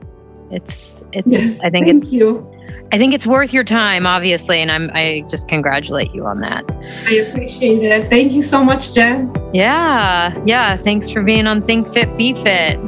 [0.51, 2.53] it's it's yes, I think it's you.
[2.93, 6.65] I think it's worth your time, obviously, and I'm I just congratulate you on that.
[7.07, 8.09] I appreciate it.
[8.11, 9.33] Thank you so much, Jen.
[9.53, 10.77] Yeah, yeah.
[10.77, 12.79] Thanks for being on Think Fit, Be Fit.